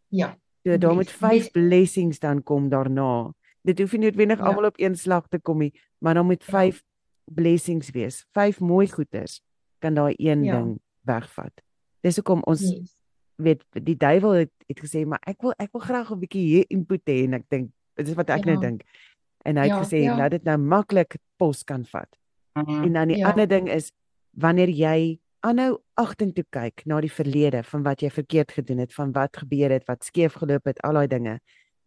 [0.08, 0.36] Ja.
[0.64, 1.16] So daar moet Yes.
[1.16, 1.50] 5 Yes.
[1.50, 3.32] blessings dan kom daarna.
[3.64, 4.44] Dit hoef nie noodwendig Ja.
[4.44, 6.50] almal op een slag te kom nie, maar dan moet Ja.
[6.52, 6.82] 5
[7.24, 8.26] blessings wees.
[8.32, 9.40] 5 mooi goeders
[9.80, 10.56] kan daai een Ja.
[10.60, 11.62] ding wegvat.
[12.02, 12.96] Dis hoekom ons Yes.
[13.36, 16.64] weet die duiwel het, het gesê maar ek wil ek wil graag 'n bietjie hier
[16.68, 18.60] input hê en ek dink dit is wat ek nou Ja.
[18.60, 18.82] dink.
[19.44, 20.16] En hy het Ja, gesê ja.
[20.16, 22.08] laat dit nou maklik pos kan vat.
[22.54, 23.30] En dan die Ja.
[23.30, 23.90] ander ding is
[24.36, 29.12] wanneer jy aanhou agtertoe kyk na die verlede van wat jy verkeerd gedoen het, van
[29.12, 31.40] wat gebeur het, wat skeef geloop het, al daai dinge,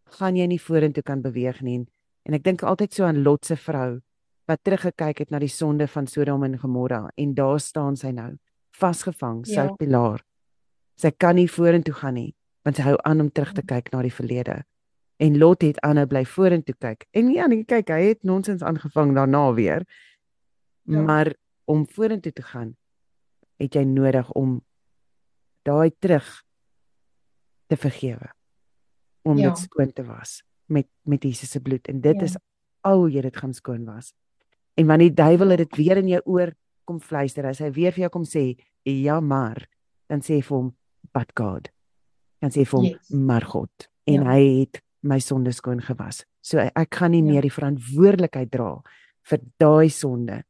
[0.09, 1.85] gaan jy nie vorentoe kan beweeg nie.
[2.25, 4.01] En ek dink altyd so aan Lot se vrou
[4.47, 8.37] wat teruggekyk het na die sonde van Sodom en Gomorra en daar staan sy nou,
[8.71, 9.75] vasgevang, sy Ja.
[9.75, 10.23] pilaar.
[10.95, 14.01] Sy kan nie vorentoe gaan nie, want sy hou aan om terug te kyk na
[14.01, 14.63] die verlede.
[15.19, 17.05] En Lot het aanhou bly vorentoe kyk.
[17.11, 19.85] En ja, nee, kyk, hy het nonsens aangevang daarna weer.
[20.83, 21.01] Ja.
[21.01, 21.33] Maar
[21.65, 22.75] om vorentoe te gaan,
[23.59, 24.61] het jy nodig om
[25.63, 26.43] daai terug
[27.67, 28.36] te vergewe.
[29.27, 29.49] Om Ja.
[29.49, 32.23] dit skoon te was met met Jesus se bloed en dit Ja.
[32.23, 32.35] is
[32.83, 34.13] al hoe jy dit gaan skoon was.
[34.75, 36.53] En wanneer die duiwel dit weer in jou oor
[36.85, 39.67] kom fluister, as hy weer vir jou kom sê, ja maar,
[40.07, 40.75] dan sê vir hom,
[41.13, 41.69] but God.
[42.41, 43.09] Dan sê vir hom, Yes.
[43.09, 43.89] maar God.
[44.05, 44.31] En Ja.
[44.31, 46.25] hy het my sonde skoon gewas.
[46.41, 47.31] So ek gaan nie Ja.
[47.31, 48.81] meer die verantwoordelikheid dra
[49.23, 50.43] vir daai sonde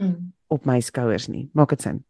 [0.00, 0.32] Mm.
[0.50, 1.50] op my skouers nie.
[1.54, 2.04] Maak dit sin?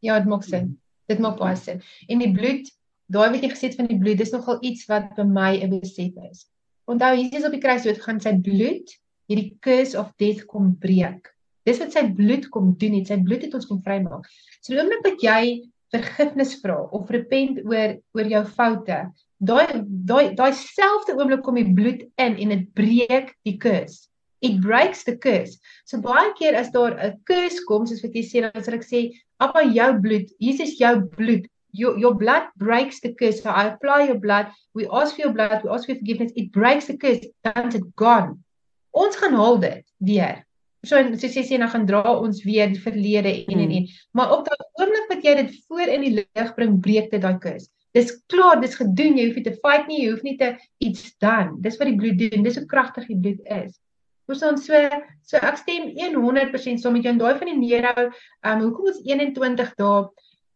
[0.00, 0.80] Ja, dit maak sin.
[1.08, 1.82] Dit maak baie sin.
[2.08, 2.70] En die bloed,
[3.12, 5.80] daai wat jy gesê het van die bloed, dis nogal iets wat by my 'n
[5.80, 6.46] besef is.
[6.86, 8.92] Onthou Jesus op die kruis dood gaan sy bloed
[9.28, 11.30] hierdie curse of death kom breek.
[11.64, 13.08] Dis wat sy bloed kom doen het.
[13.08, 14.26] Sy bloed het ons kom vrymaak.
[14.60, 15.44] So die oomblik wat jy
[15.94, 18.98] vergifnis vra of repent oor oor jou foute,
[19.40, 24.08] daai daai daai selfde oomblik kom die bloed in en dit breek die curse.
[24.44, 25.56] It breaks the curse.
[25.88, 28.84] So baie keer as daar 'n curse kom, soos wat jy sê, dan sal ek
[28.84, 31.48] sê, "Appa, jou bloed, Jesus jou bloed.
[31.74, 33.42] Your your blood breaks the curse.
[33.42, 34.46] So I apply your blood.
[34.78, 35.62] We ask for your blood.
[35.64, 36.32] We ask for forgiveness.
[36.36, 37.26] It breaks the curse.
[37.42, 38.38] Dan's it gone.
[38.94, 40.44] Ons gaan haal dit weer.
[40.86, 43.76] So en jy sê, dan gaan dra ons weer die verlede en en Mm.
[43.78, 43.86] en.
[44.12, 47.38] Maar op daai oomblik wat jy dit voor in die lig bring, breek dit daai
[47.42, 47.70] curse.
[47.94, 49.16] Dis klaar, dis gedoen.
[49.18, 51.56] Jy hoef nie te fight nie, jy hoef nie te iets dan.
[51.62, 52.42] Dis wat die bloed doen.
[52.46, 53.80] Dis hoe kragtig die bloed is.
[54.26, 54.78] Verstaan so
[55.22, 58.86] so ek stem 100% saam met jou en daai van die neuro, ehm um, hoekom
[58.92, 60.06] ons 21 dae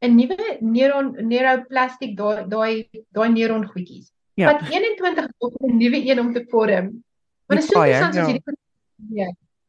[0.01, 2.72] 'n nuwe neuron neuroplastic daai daai
[3.12, 4.12] daai neuron goedjies.
[4.34, 4.53] Ja.
[4.53, 7.05] Wat 21 dae om 'n nuwe een om te vorm.
[7.46, 8.26] Maar dit is so interessant as ja.
[8.26, 9.28] jy die ja.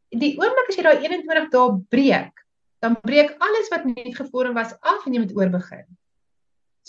[0.09, 2.45] Die oomblik as jy daai 21 dae breek,
[2.79, 5.85] dan breek alles wat net gevorm was af en jy moet oorbegin.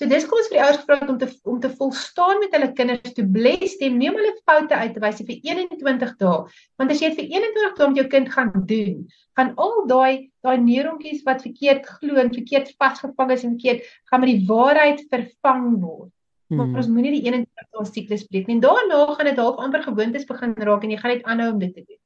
[0.01, 2.70] So dis kom ons vir die ouers gevra om te om te volstaan met hulle
[2.72, 6.36] kinders to bless them, nie om hulle foute uit te wys vir 21 dae.
[6.80, 9.03] Want as jy dit vir 21 dae met jou kind gaan doen,
[9.36, 14.24] gaan al daai daai neurontjies wat verkeerd glo en verkeerd vasgevang is en verkeerd gaan
[14.24, 16.09] met die waarheid vervang word.
[16.48, 16.78] Maar Hmm.
[16.80, 18.57] ons moenie die 21 dae siklus breek nie.
[18.64, 21.74] Daarna gaan dit half amper gewoontes begin raak en jy gaan net aanhou om dit
[21.74, 22.01] te doen.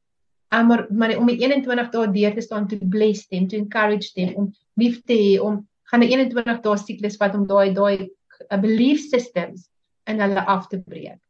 [0.50, 4.12] Um, maar maar om die 21 dae deur te staan to bless them, to encourage
[4.18, 5.62] them om lief te hê, om
[5.94, 8.08] gaan 'n 21 dae siklus vat om daai daai
[8.50, 9.68] uh, belief systems
[10.10, 11.20] in hulle af te breek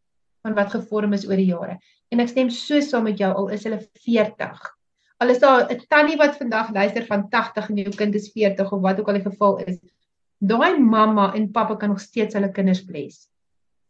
[0.44, 1.78] van wat gevorm is oor die jare.
[2.12, 4.64] En ek stem so saam met jou al is hulle 40.
[5.20, 8.72] Al is daar 'n tannie wat vandag luister van 80 en jou kind is 40
[8.72, 9.78] of wat ook al die geval is.
[10.40, 13.28] Daai mamma en pappa kan nog steeds hulle kinders bless.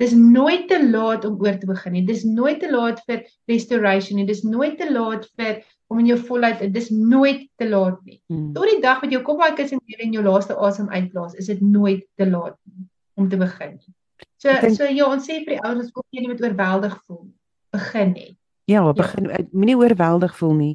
[0.02, 2.04] Dis nooit te laat om oor te begin nie.
[2.06, 4.26] Dis nooit te laat vir restoration nie.
[4.26, 5.60] Dis nooit te laat vir
[5.92, 6.64] om in jou volheid.
[6.74, 8.18] Dis nooit te laat nie.
[8.26, 8.52] Hmm.
[8.56, 11.36] Tot die dag wat jou kop uit is en jy in jou laaste asem uitblaas,
[11.38, 13.94] is dit nooit te laat nie om te begin nie.
[14.42, 16.96] So Ek dink- so ja, ons sê vir die ouers wat jy nie met oorweldig
[17.06, 17.28] voel,
[17.72, 18.36] begin net.
[18.66, 19.38] Ja, begin ja.
[19.52, 20.74] moenie oorweldig voel nie.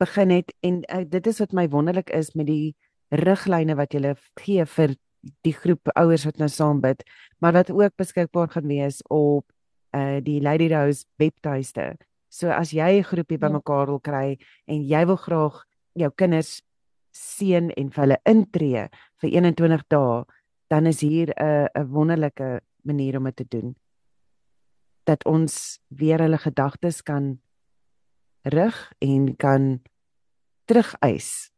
[0.00, 2.74] Begin net en uh, dit is wat my wonderlik is met die
[3.10, 4.94] riglyne wat jy gee vir
[5.44, 7.02] die groep ouers wat nou saam bid,
[7.40, 9.52] maar wat ook beskikbaar gaan wees op
[9.96, 11.96] uh die Lady Rose webtuiste.
[12.28, 13.48] So as jy 'n groepie ja.
[13.48, 16.62] bymekaar wil kry en jy wil graag jou kinders
[17.10, 18.88] seën en vir hulle intree
[19.20, 20.24] vir 21 dae,
[20.70, 23.76] dan is hier 'n 'n wonderlike manier om dit te doen.
[25.04, 27.40] Dat ons weer hulle gedagtes kan
[28.42, 29.82] rig en kan
[30.64, 31.50] terugeis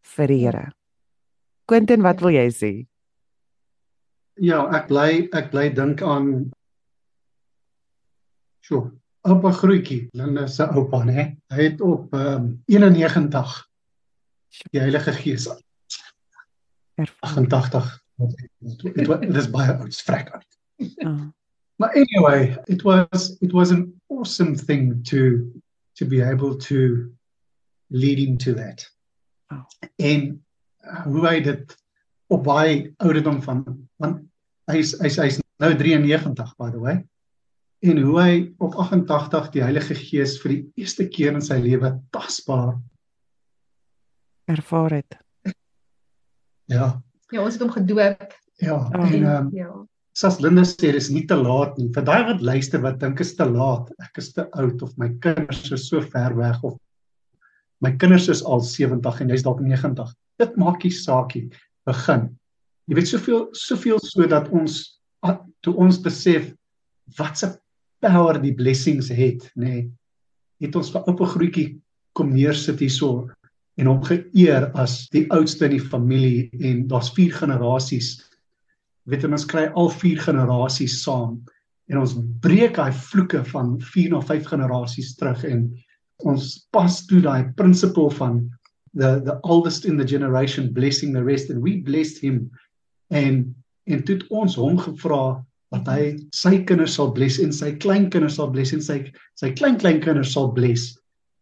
[0.00, 0.72] vir die Here.
[1.66, 2.91] Quentin, wat wil jy sê?
[4.40, 6.52] Ja, ek bly ek bly dink aan
[8.62, 8.92] So,
[9.26, 11.24] oupa grootjie, Linda se oupa, né?
[11.50, 13.56] Hy het op um, 91
[14.70, 15.48] die Heilige Gees
[17.20, 18.02] 88
[18.70, 20.58] dit is baie oud, vrek oud.
[21.06, 21.32] Oh.
[21.78, 25.50] But anyway, it was it was an awesome thing to
[25.96, 27.10] to be able to
[27.90, 28.86] lead into that.
[29.50, 29.64] Oh.
[29.96, 30.44] En
[30.84, 31.76] uh, hoe hy dit
[32.32, 33.64] op baie ouderdom van
[34.02, 34.22] want
[34.70, 37.00] hy's hy's hy's nou 93 by the way.
[37.82, 41.96] En hoe hy op 88 die Heilige Gees vir die eerste keer in sy lewe
[42.14, 42.76] tasbaar
[44.52, 45.18] ervaar het.
[46.70, 47.02] Ja.
[47.32, 48.36] Ja, ons het hom gedoop.
[48.62, 49.00] Ja, oh.
[49.06, 49.72] en ehm um, ja.
[50.12, 51.86] Sas Linda sê dis nie te laat nie.
[51.94, 53.88] Vir daai wat luister wat dink is te laat.
[54.04, 56.76] Ek is te oud of my kinders is so ver weg of
[57.80, 60.10] my kinders is al 70 en jy's dalk 90.
[60.42, 61.46] Dit maak nie saak nie.
[61.88, 62.28] Begin.
[62.86, 64.82] Jy weet soveel soveel sodat ons
[65.62, 66.50] toe ons besef
[67.18, 67.48] wat se
[68.02, 69.74] power die blessings het, nê.
[69.74, 69.82] Nee,
[70.62, 71.68] het ons vir oupa grootjie
[72.16, 73.28] kom neersit hierso
[73.80, 78.14] en hom geëer as die oudste in die familie en daar's vier generasies.
[79.08, 81.40] Weet ons kry al vier generasies saam
[81.90, 82.14] en ons
[82.44, 85.64] breek daai vloeke van 4 na 5 generasies terug en
[86.30, 88.44] ons pas toe daai principle van
[88.94, 92.50] the the oldest in the generation blessing the rest and we blessed him.
[93.10, 96.02] En en toe ons hom gevra dat hy
[96.36, 98.98] sy kinders sal bless en sy kleinkinders sal bless en sy
[99.40, 100.92] sy kleinkleinkinders sal bless.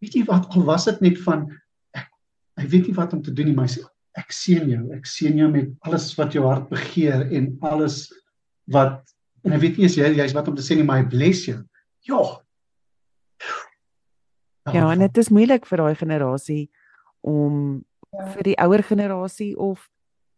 [0.00, 1.48] Weet jy wat al was dit net van
[1.98, 2.06] ek
[2.60, 3.86] hy weet nie wat om te doen nie maar hy sê
[4.18, 8.04] ek seën jou ek seën jou met alles wat jou hart begeer en alles
[8.70, 9.02] wat
[9.44, 11.58] en hy weet nie jy jy's wat om te sê nie maar hy bless jou.
[12.08, 12.22] Ja.
[14.70, 16.68] Ja, en dit is moeilik vir daai generasie
[17.20, 18.26] om ja.
[18.34, 19.88] vir die ouer generasie of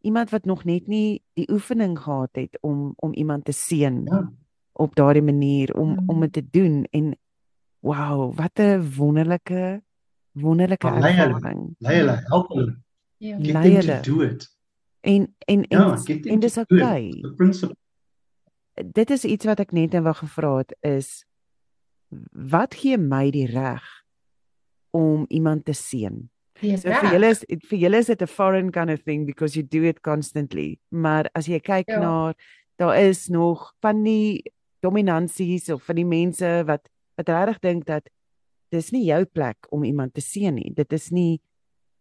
[0.02, 4.32] iemand wat nog net nie die oefening gehad het om om iemand te seën ja.
[4.72, 6.02] op daardie manier om ja.
[6.06, 7.16] om dit te doen en
[7.82, 9.82] wow, wat 'n wonderlike
[10.32, 11.74] wonderlike ervaring.
[11.78, 12.76] Lei hulle, help hulle.
[13.16, 14.48] Ja, lei hulle do it.
[15.00, 17.22] En en en, ja, en dis okay.
[18.74, 21.24] Dit is iets wat ek net wou gevra het is
[22.32, 23.82] wat gee my die reg
[24.90, 26.30] om iemand te seën.
[26.62, 29.62] So vir julle is vir julle is dit 'n foreign kind of thing because you
[29.62, 30.78] do it constantly.
[30.90, 31.98] Maar as jy kyk ja.
[31.98, 32.34] na
[32.78, 34.42] daar is nog van die
[34.80, 38.08] dominansies of van die mense wat wat regtig dink dat
[38.70, 40.72] dis nie jou plek om iemand te seën nie.
[40.74, 41.40] Dit is nie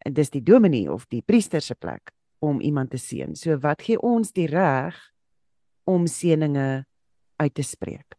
[0.09, 3.35] dis die dominee of die priester se plek om iemand te seën.
[3.35, 4.95] So wat gee ons die reg
[5.83, 6.85] om seëninge
[7.37, 8.17] uit te spreek?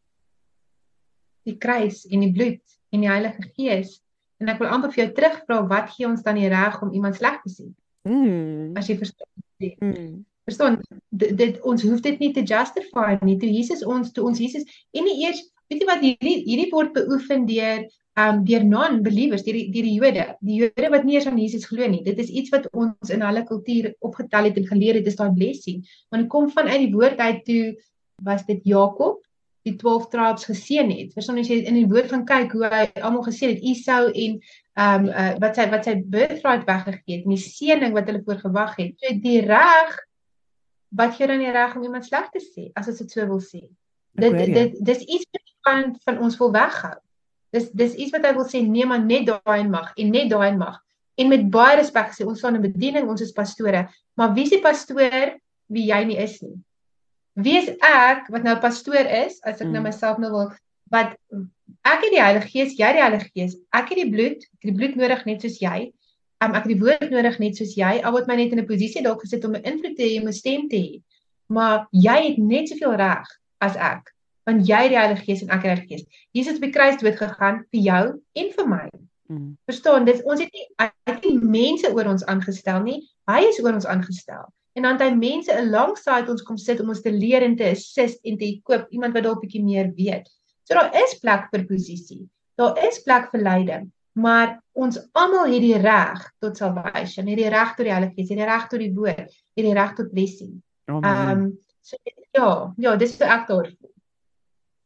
[1.46, 2.62] Die kruis en die bloed
[2.92, 4.01] en die Heilige Gees
[4.42, 7.18] En ek wil amper vir jou terugvra wat gee ons dan die reg om iemand
[7.18, 7.72] sleg te sien?
[8.08, 8.74] Mm.
[8.78, 9.30] As jy verstaan.
[9.62, 10.22] Mm.
[10.50, 10.80] Verstaan
[11.14, 13.38] dit, dit ons hoef dit nie te justify nie.
[13.38, 16.90] Toe Jesus ons toe ons Jesus en nie eers weet jy wat hierdie hierdie word
[16.96, 17.86] beoefen deur
[18.20, 20.24] um deur non-believers, deur deur die Jode.
[20.44, 22.02] Die Jode wat nie eens aan Jesus glo nie.
[22.04, 25.30] Dit is iets wat ons in hulle kultuur opgetel het en geleer het, dis daai
[25.38, 25.80] blessing.
[26.12, 27.62] Want dit kom vanuit die woord uit toe
[28.26, 29.22] was dit Jakob
[29.66, 31.12] die 12 tribes geseën het.
[31.14, 34.38] Verstaan as jy in die woord gaan kyk hoe hy almal geseën het, Esau en
[34.72, 38.40] ehm um, uh, wat sy wat sy birthright weggegee het, die seëning wat hulle voor
[38.40, 38.94] gewag het.
[39.02, 39.98] So die reg
[40.96, 43.62] wat jy dan die reg om iemand sleg te sê, as dit so wil sê.
[44.18, 46.96] Dit dit dis iets wat van van ons wil weghou.
[47.52, 50.56] Dis dis iets wat hy wil sê nee maar net daai mag en net daai
[50.56, 50.80] mag.
[51.20, 53.86] En met baie respek sê ons staan in bediening, ons is pastore,
[54.16, 55.36] maar wie is die pastoor
[55.72, 56.56] wie jy nie is nie?
[57.34, 59.74] Wie is ek wat nou pastoor is as ek nou mm.
[59.78, 60.48] nou myself nou wil
[60.92, 61.16] wat
[61.88, 63.56] ek het die Heilige Gees, jy het die Heilige Gees.
[63.72, 65.88] Ek het die bloed, ek het die bloed nodig net soos jy.
[66.42, 67.92] Um, ek het die woord nodig net soos jy.
[68.02, 70.28] Al word my net in 'n posisie dalk gesit om 'n invloed te hê, om
[70.28, 71.02] 'n stem te hê.
[71.48, 73.26] Maar jy het net soveel reg
[73.60, 74.12] as ek,
[74.46, 76.04] want jy het die Heilige Gees en ek het die Heilige Gees.
[76.32, 78.04] Jesus het die kruis dood gegaan vir jou
[78.34, 78.88] en vir my.
[79.28, 79.56] Mm.
[79.64, 83.00] Verstaan, dis ons het nie hy het nie mense oor ons aangestel nie.
[83.30, 87.02] Hy is oor ons aangestel en dan daai mense alongside ons kom sit om ons
[87.04, 90.28] te leer en te assist en te koop iemand wat dalk bietjie meer weet.
[90.64, 92.22] So daar is plek vir posisie.
[92.60, 93.90] Daar is plek vir leiding.
[94.12, 98.28] Maar ons almal het die reg tot salvation, het die reg tot die Heilige Gees,
[98.28, 100.58] het die reg tot die woord, het die reg tot blessing.
[100.92, 101.46] Ehm um,
[101.82, 101.96] so
[102.32, 103.70] ja, ja, dis vir ek daar.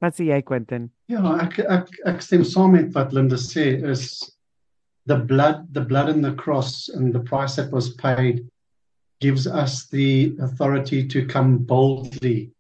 [0.02, 0.90] Wat sê jy Quentin?
[1.10, 4.18] Ja, ek ek ek stem saam met wat Linda sê is
[5.06, 8.42] the blood the blood in the cross and the price that was paid
[9.20, 12.52] gives us the authority to come boldly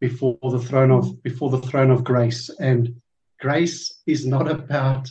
[0.00, 2.94] before the throne of before the throne of grace and
[3.40, 5.08] grace is not about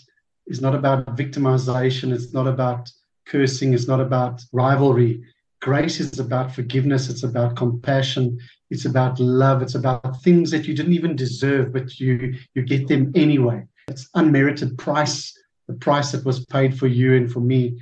[0.47, 2.13] is not about victimization.
[2.13, 2.91] It's not about
[3.25, 3.73] cursing.
[3.73, 5.23] It's not about rivalry.
[5.61, 7.09] Grace is about forgiveness.
[7.09, 8.37] It's about compassion.
[8.69, 9.61] It's about love.
[9.61, 13.65] It's about things that you didn't even deserve, but you you get them anyway.
[13.87, 15.37] It's unmerited price,
[15.67, 17.79] the price that was paid for you and for me.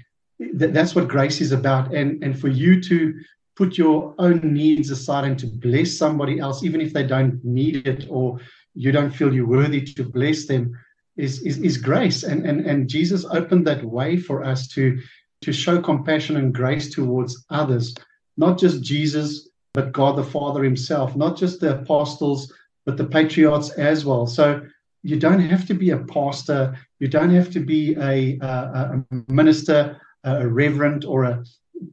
[0.53, 1.93] That, that's what grace is about.
[1.93, 3.13] And and for you to
[3.55, 7.87] put your own needs aside and to bless somebody else, even if they don't need
[7.87, 8.39] it or
[8.73, 10.77] you don't feel you're worthy to bless them,
[11.17, 12.23] is, is, is grace.
[12.23, 14.99] And, and, and Jesus opened that way for us to,
[15.41, 17.93] to show compassion and grace towards others,
[18.37, 22.51] not just Jesus, but God the Father Himself, not just the apostles,
[22.85, 24.25] but the patriarchs as well.
[24.25, 24.61] So
[25.03, 29.31] you don't have to be a pastor, you don't have to be a, a, a
[29.31, 31.43] minister, a reverend, or a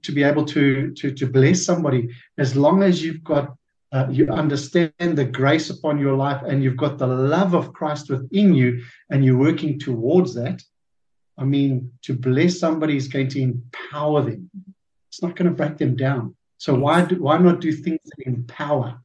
[0.02, 3.54] to be able to, to to bless somebody as long as you've got
[3.92, 8.10] uh, you understand the grace upon your life and you've got the love of Christ
[8.10, 10.62] within you and you're working towards that,
[11.38, 14.50] I mean, to bless somebody is going to empower them.
[15.08, 16.36] It's not going to break them down.
[16.58, 19.00] So why do, why not do things that empower?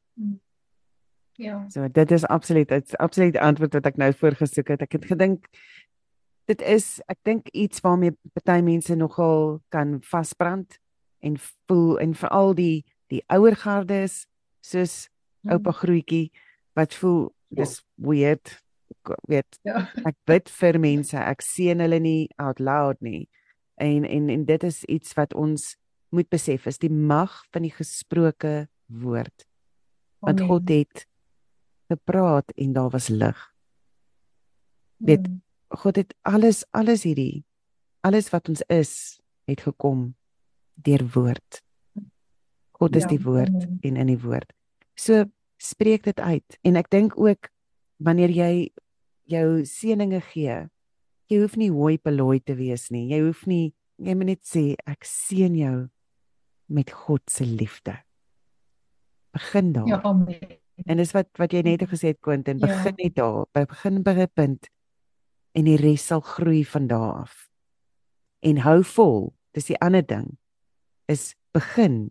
[1.36, 1.64] Ja.
[1.68, 4.84] So dit is absoluut dit is absoluut antwoord wat ek nou voorgesoek het.
[4.86, 5.48] Ek het gedink
[6.50, 10.78] dit is ek dink iets waarmee party mense nogal kan vasbrand
[11.24, 14.24] en voel en veral die die ouer gardes
[14.64, 15.08] soos
[15.44, 15.56] mm.
[15.56, 16.26] oupa grootjie
[16.76, 18.58] wat voel dis weird
[19.28, 19.86] weet ja.
[20.08, 23.26] ek bid vir mense ek sien hulle nie out loud nie
[23.80, 25.74] en en en dit is iets wat ons
[26.14, 29.48] moet besef is die mag van die gesproke woord
[30.24, 30.48] want Amen.
[30.50, 31.06] God het
[31.92, 33.40] gepraat en daar was lig
[35.04, 35.40] weet mm.
[35.76, 37.44] God het alles alles hierdie
[38.02, 40.14] alles wat ons is het gekom
[40.74, 41.64] deur woord
[42.78, 43.78] God is ja, die woord amen.
[43.86, 44.50] en in die woord.
[44.98, 45.24] So
[45.62, 47.48] spreek dit uit en ek dink ook
[48.02, 48.52] wanneer jy
[49.30, 50.56] jou seëninge gee,
[51.30, 53.06] jy hoef nie hooi belooi te wees nie.
[53.12, 53.72] Jy hoef nie
[54.02, 55.76] jy moet net sê ek seën jou
[56.74, 57.94] met God se liefde.
[59.34, 59.88] Begin daar.
[59.88, 60.58] Ja, amen.
[60.90, 62.66] En dis wat wat jy net gesê het Quentin, ja.
[62.66, 63.44] begin net daar.
[63.54, 64.68] Begin by 'n punt
[65.54, 67.48] en die res sal groei van daar af.
[68.42, 69.32] En hou vol.
[69.54, 70.34] Dis die ander ding.
[71.08, 72.10] Is begin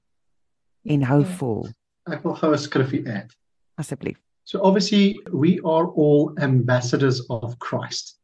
[0.87, 1.31] en hou ja.
[1.39, 1.67] vol.
[2.11, 3.35] Ek wil gou 'n skrifgie add.
[3.77, 4.19] Asseblief.
[4.45, 8.19] So obviously we are all ambassadors of Christ.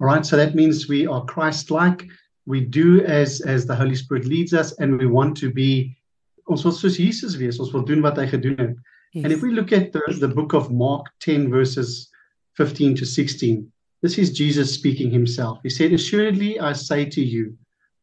[0.00, 0.26] All right?
[0.26, 2.06] So that means we are Christ-like.
[2.46, 5.96] We do as as the Holy Spirit leads us and we want to be
[6.46, 7.60] ons wil soos Jesus wees.
[7.60, 8.76] Ons wil doen wat hy gedoen het.
[9.12, 9.24] Yes.
[9.24, 12.10] And if we look at the the book of Mark 10 verses
[12.54, 13.70] 15 to 16,
[14.02, 15.58] this is Jesus speaking himself.
[15.62, 17.56] He said, "Assuredly I say to you,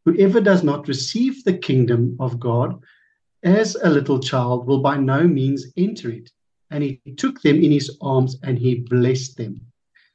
[0.06, 2.80] whoever does not receive the kingdom of God
[3.44, 6.32] as a little child will by no means enter it.
[6.72, 9.62] And he took them in his arms and he blessed them.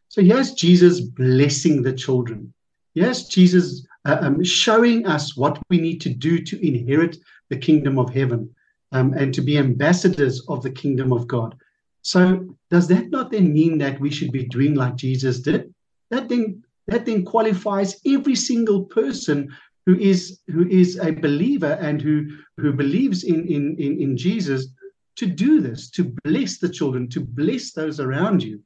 [0.08, 2.52] So here's Jesus blessing the children.
[2.94, 7.16] Here's Jesus uh, um, showing us what we need to do to inherit
[7.48, 8.54] the kingdom of heaven
[8.92, 11.54] um, and to be ambassadors of the kingdom of God.
[12.02, 15.71] So does that not then mean that we should be doing like Jesus did?
[16.12, 19.48] That then that then qualifies every single person
[19.86, 22.28] who is who is a believer and who
[22.60, 24.68] who believes in in in, in Jesus
[25.16, 28.60] to do this to bless the children to bless those around you.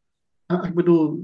[0.50, 1.16] Ek bedoel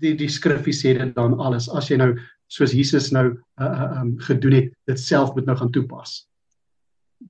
[0.00, 1.68] die die skrifgie sê dit dan alles.
[1.68, 2.14] As jy nou
[2.52, 6.24] soos Jesus nou uh, uh, um, gedoen het dit self moet nou gaan toepas.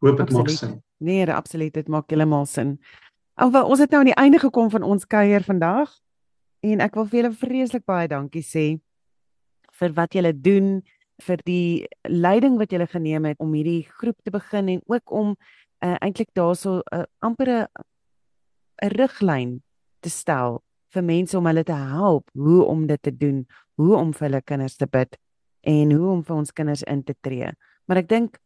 [0.03, 0.81] Hoop dit maak sin.
[0.99, 2.79] Nee absoluut dit maak heeltemal sin.
[3.37, 5.93] Alhoewel ons het nou aan die einde gekom van ons kuier vandag
[6.67, 8.67] en ek wil vir julle vreeslik baie dankie sê
[9.81, 10.81] vir wat julle doen
[11.27, 15.35] vir die leiding wat julle geneem het om hierdie groep te begin en ook om
[15.85, 17.69] uh, eintlik daarso 'n uh, ampere
[18.83, 19.63] 'n riglyn
[20.01, 20.63] te stel
[20.95, 23.47] vir mense om hulle te help hoe om dit te doen,
[23.77, 25.17] hoe om vir hulle kinders te bid
[25.61, 27.53] en hoe om vir ons kinders in te tree.
[27.87, 28.39] Maar ek dink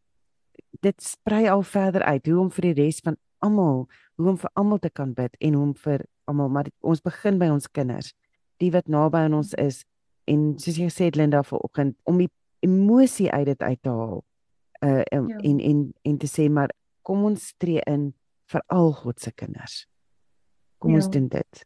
[0.81, 4.51] dit sprei al verder uit hoe om vir die res van almal, hoe om vir
[4.55, 7.68] almal te kan bid en hoe om vir almal, maar dit, ons begin by ons
[7.70, 8.12] kinders,
[8.62, 9.83] die wat naby aan ons is
[10.31, 12.31] en soos jy gesê het Linda vanoggend om die
[12.64, 14.20] emosie uit dit uit te haal.
[14.85, 15.41] Uh en ja.
[15.49, 16.70] en, en en te sê maar
[17.03, 18.12] kom ons tree in
[18.53, 19.87] vir al God se kinders.
[20.78, 21.01] Kom ja.
[21.01, 21.64] ons doen dit.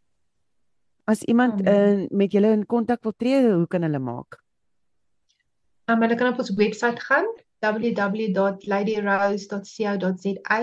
[1.05, 4.41] As iemand uh, met julle in kontak wil tree, hoe kan hulle maak?
[5.85, 7.29] Um, hulle kan op ons webwerf gaan
[7.65, 10.61] www.ladyrose.co.za.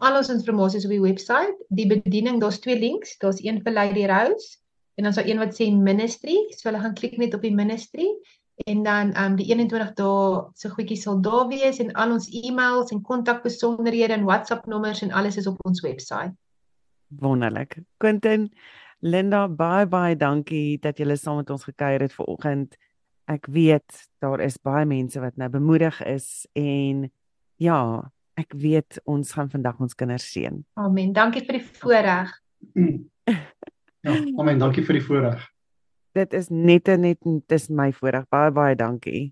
[0.00, 1.56] Al ons inligting op die webwerf.
[1.68, 3.18] Die bediening, daar's twee links.
[3.20, 4.56] Daar's een vir Lady Rose
[4.96, 6.36] en dan is daar een wat sê ministry.
[6.56, 8.08] So hulle gaan klik net op die ministry
[8.68, 12.92] en dan um die 21 dae se goedjie sal daar wees en al ons e-mails
[12.92, 16.32] en kontakbesonderhede en WhatsApp nommers en alles is op ons webwerf.
[17.08, 17.78] Wonderlik.
[17.96, 18.50] Quentin,
[19.00, 22.76] Linda, baie baie dankie dat julle saam met ons gekuier het vanoggend.
[23.24, 27.08] Ek weet daar is baie mense wat nou bemoedig is en
[27.56, 30.60] ja, ek weet ons gaan vandag ons kinders seën.
[30.80, 31.14] Amen.
[31.16, 32.32] Dankie vir die voorreg.
[34.00, 34.60] Ja, amen.
[34.62, 35.42] Dankie vir die voorreg.
[36.16, 37.20] Dit is net net
[37.52, 38.24] dis my voorreg.
[38.32, 39.28] Baie baie dankie.